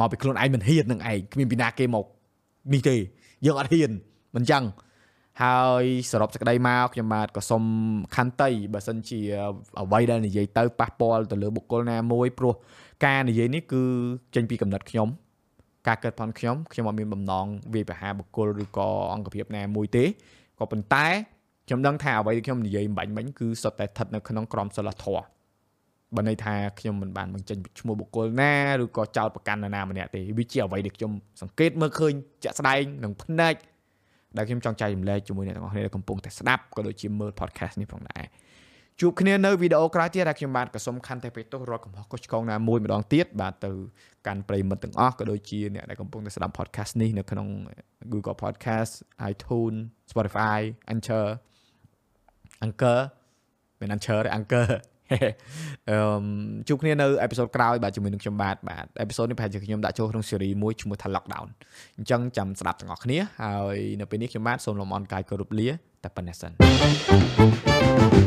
[0.00, 2.06] មកពីខ្លួនឯងមិនហ៊ាននឹងឯងគ្មានពីណាគេមក
[2.72, 2.96] នេះទេ
[3.46, 3.90] យើងអត់ហ៊ាន
[4.36, 4.62] មិនចឹង
[5.44, 7.64] ហើយសរុបសេចក្តីមកខ្ញុំបាទក៏សូម
[8.16, 9.20] ខន្តីបើសិនជា
[9.80, 12.54] អ្វីដែលនិយាយទៅប៉ះពាល់ទៅលើបុគ្គលណាមួយព្រោះ
[13.06, 13.82] ការនិយាយនេះគឺ
[14.34, 15.08] ចេញពីកំណត់ខ្ញុំ
[15.86, 20.04] ការកើតផងខ្ញុំខ្ញុំអត់មានបំណងវាយប្រហារបុគ្គលឬក៏អង្គភាពណាមួយទេ
[20.58, 21.06] ក៏ប៉ុន្តែ
[21.66, 25.24] ខ្ញុំដឹងថាអ្វីដែលខ្ញុំនិយាយបាញ់មិញគឺសុទ្ធតែស្ថិតនៅក្នុងក្រមសីលធម៌
[26.16, 32.12] បើន័យថាខ្ញុំមិនបានបញ្ចេញឈ្មោះបុគ្គលណាឬក៏ចោទប្រកាន់នរណាម្នាក់ទេវាជាអ្វីដែលខ្ញុំសង្កេតមើលឃើញ
[32.42, 33.54] ជាក់ស្ដែងនឹងភ្នែក
[34.36, 38.24] ដែលខ្ញុំចង់ចែករំលែកជាមួយអ្នកទាំងអស់គ្នាដែលកំពុងតែស្ដាប់ក៏ដូចជាមើល podcast នេះផងដែរ
[39.00, 43.70] ជួបគ្នានៅវីដេអូក្រោយទៀតដែលខ្ញុំបាទក៏សូមខន្តីបេទោសរកកំហុសកុសឆ្គងណាមួយម្ដងទៀតបាទទៅ
[44.26, 47.48] កាន់ប្រិមិត្តទាំងអស់ក៏ដូចជាអ្នកដែលកំពុងតែស្ដាប់ podcast នេះនៅក្នុង
[48.12, 48.92] Google Podcast
[49.30, 49.78] iTunes
[50.10, 50.58] Spotify
[50.92, 51.26] Anchor
[52.64, 53.00] Anchor
[53.80, 54.68] មាន Anchor ទេ Anchor
[55.90, 55.98] អឺ
[56.68, 61.48] ជួបគ្នានៅអេពីសូតក្រោយបាទជាមួយនឹងខ្ញុំបាទបាទអេពីសូតនេះប្រហែលជាខ្ញុំដាក់ចូលក្នុងស៊េរីមួយឈ្មោះថា Lockdown
[61.98, 65.68] អញ្ចឹងចាំស្ដាប់ទាំងអស់គ្នាហើយនៅពេលនេះខ្ញុំបាទសូមលំអរកាយគោរពលា
[66.04, 68.25] តែប៉ុណ្ណេះសិន